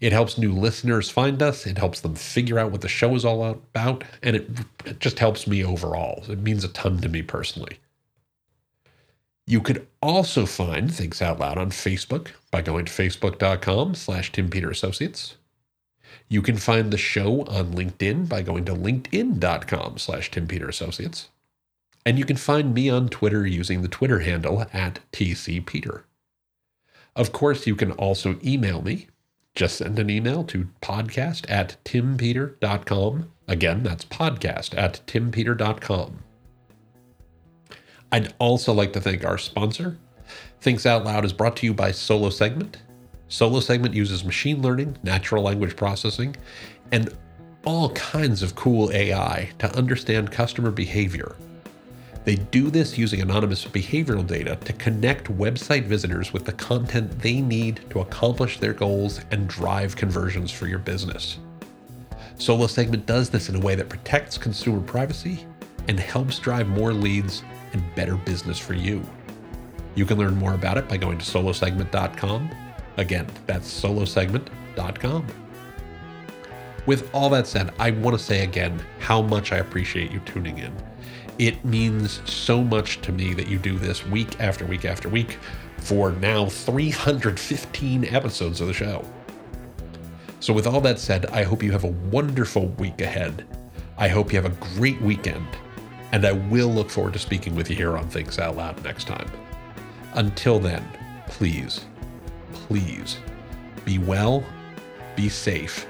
It 0.00 0.12
helps 0.12 0.38
new 0.38 0.52
listeners 0.52 1.10
find 1.10 1.42
us, 1.42 1.66
it 1.66 1.78
helps 1.78 2.02
them 2.02 2.14
figure 2.14 2.56
out 2.56 2.70
what 2.70 2.82
the 2.82 2.88
show 2.88 3.16
is 3.16 3.24
all 3.24 3.44
about, 3.50 4.04
and 4.22 4.36
it, 4.36 4.48
it 4.84 5.00
just 5.00 5.18
helps 5.18 5.48
me 5.48 5.64
overall. 5.64 6.22
It 6.28 6.38
means 6.38 6.62
a 6.62 6.68
ton 6.68 6.98
to 6.98 7.08
me 7.08 7.22
personally. 7.22 7.80
You 9.46 9.60
could 9.60 9.86
also 10.02 10.44
find 10.44 10.92
Thinks 10.92 11.22
Out 11.22 11.38
Loud 11.38 11.56
on 11.56 11.70
Facebook 11.70 12.30
by 12.50 12.62
going 12.62 12.84
to 12.86 12.92
facebook.com 12.92 13.94
slash 13.94 14.32
Tim 14.32 14.50
Peter 14.50 14.70
Associates. 14.70 15.36
You 16.28 16.42
can 16.42 16.56
find 16.56 16.92
the 16.92 16.98
show 16.98 17.42
on 17.42 17.72
LinkedIn 17.72 18.28
by 18.28 18.42
going 18.42 18.64
to 18.64 18.72
linkedin.com 18.74 19.98
slash 19.98 20.32
Tim 20.32 20.48
Peter 20.48 20.68
Associates. 20.68 21.28
And 22.04 22.18
you 22.18 22.24
can 22.24 22.36
find 22.36 22.74
me 22.74 22.90
on 22.90 23.08
Twitter 23.08 23.46
using 23.46 23.82
the 23.82 23.88
Twitter 23.88 24.20
handle 24.20 24.66
at 24.72 24.98
TCPeter. 25.12 26.02
Of 27.14 27.32
course, 27.32 27.66
you 27.66 27.76
can 27.76 27.92
also 27.92 28.38
email 28.44 28.82
me. 28.82 29.06
Just 29.54 29.78
send 29.78 29.98
an 29.98 30.10
email 30.10 30.42
to 30.44 30.68
podcast 30.82 31.48
at 31.48 31.76
timpeter.com. 31.84 33.30
Again, 33.48 33.82
that's 33.84 34.04
podcast 34.04 34.76
at 34.76 35.00
timpeter.com. 35.06 36.18
I'd 38.12 38.34
also 38.38 38.72
like 38.72 38.92
to 38.92 39.00
thank 39.00 39.24
our 39.24 39.38
sponsor. 39.38 39.98
Thinks 40.60 40.86
Out 40.86 41.04
Loud 41.04 41.24
is 41.24 41.32
brought 41.32 41.56
to 41.58 41.66
you 41.66 41.74
by 41.74 41.90
Solo 41.92 42.30
Segment. 42.30 42.78
Solo 43.28 43.60
Segment 43.60 43.94
uses 43.94 44.24
machine 44.24 44.62
learning, 44.62 44.96
natural 45.02 45.42
language 45.42 45.76
processing, 45.76 46.36
and 46.92 47.12
all 47.64 47.90
kinds 47.90 48.42
of 48.42 48.54
cool 48.54 48.92
AI 48.92 49.50
to 49.58 49.76
understand 49.76 50.30
customer 50.30 50.70
behavior. 50.70 51.34
They 52.24 52.36
do 52.36 52.70
this 52.70 52.98
using 52.98 53.20
anonymous 53.20 53.64
behavioral 53.64 54.26
data 54.26 54.56
to 54.64 54.72
connect 54.72 55.26
website 55.36 55.84
visitors 55.84 56.32
with 56.32 56.44
the 56.44 56.52
content 56.52 57.20
they 57.20 57.40
need 57.40 57.80
to 57.90 58.00
accomplish 58.00 58.58
their 58.58 58.72
goals 58.72 59.20
and 59.30 59.48
drive 59.48 59.96
conversions 59.96 60.50
for 60.50 60.66
your 60.66 60.78
business. 60.78 61.38
Solo 62.38 62.66
Segment 62.66 63.06
does 63.06 63.30
this 63.30 63.48
in 63.48 63.56
a 63.56 63.60
way 63.60 63.74
that 63.74 63.88
protects 63.88 64.38
consumer 64.38 64.80
privacy 64.80 65.46
and 65.88 65.98
helps 65.98 66.38
drive 66.38 66.68
more 66.68 66.92
leads 66.92 67.42
and 67.76 67.94
better 67.94 68.16
business 68.16 68.58
for 68.58 68.74
you. 68.74 69.04
You 69.94 70.04
can 70.04 70.18
learn 70.18 70.36
more 70.36 70.54
about 70.54 70.76
it 70.78 70.88
by 70.88 70.96
going 70.96 71.18
to 71.18 71.24
solosegment.com. 71.24 72.50
Again, 72.96 73.26
that's 73.46 73.82
solosegment.com. 73.82 75.26
With 76.86 77.10
all 77.12 77.30
that 77.30 77.46
said, 77.46 77.72
I 77.78 77.90
want 77.90 78.16
to 78.16 78.22
say 78.22 78.44
again 78.44 78.80
how 79.00 79.22
much 79.22 79.52
I 79.52 79.58
appreciate 79.58 80.12
you 80.12 80.20
tuning 80.20 80.58
in. 80.58 80.72
It 81.38 81.64
means 81.64 82.20
so 82.30 82.62
much 82.62 83.02
to 83.02 83.12
me 83.12 83.34
that 83.34 83.48
you 83.48 83.58
do 83.58 83.78
this 83.78 84.06
week 84.06 84.40
after 84.40 84.64
week 84.64 84.84
after 84.84 85.08
week 85.08 85.38
for 85.78 86.12
now 86.12 86.46
315 86.46 88.04
episodes 88.06 88.60
of 88.60 88.68
the 88.68 88.72
show. 88.72 89.04
So, 90.40 90.52
with 90.52 90.66
all 90.66 90.80
that 90.82 90.98
said, 90.98 91.26
I 91.26 91.42
hope 91.42 91.62
you 91.62 91.72
have 91.72 91.84
a 91.84 91.88
wonderful 91.88 92.68
week 92.68 93.00
ahead. 93.00 93.44
I 93.98 94.08
hope 94.08 94.32
you 94.32 94.40
have 94.40 94.50
a 94.50 94.76
great 94.76 95.00
weekend, 95.02 95.46
and 96.12 96.24
I 96.24 96.32
will 96.32 96.72
look 96.72 96.90
forward 96.90 97.12
to 97.14 97.18
speaking 97.18 97.54
with 97.54 97.70
you 97.70 97.76
here 97.76 97.96
on 97.96 98.08
Thinks 98.08 98.38
Out 98.38 98.56
Loud 98.56 98.82
next 98.84 99.06
time. 99.06 99.30
Until 100.14 100.58
then, 100.58 100.86
please, 101.28 101.84
please 102.52 103.18
be 103.84 103.98
well, 103.98 104.44
be 105.14 105.28
safe, 105.28 105.86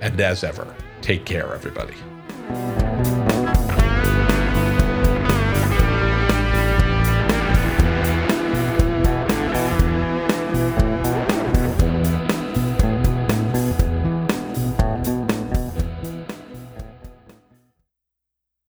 and 0.00 0.20
as 0.20 0.44
ever, 0.44 0.74
take 1.00 1.24
care, 1.24 1.54
everybody. 1.54 1.94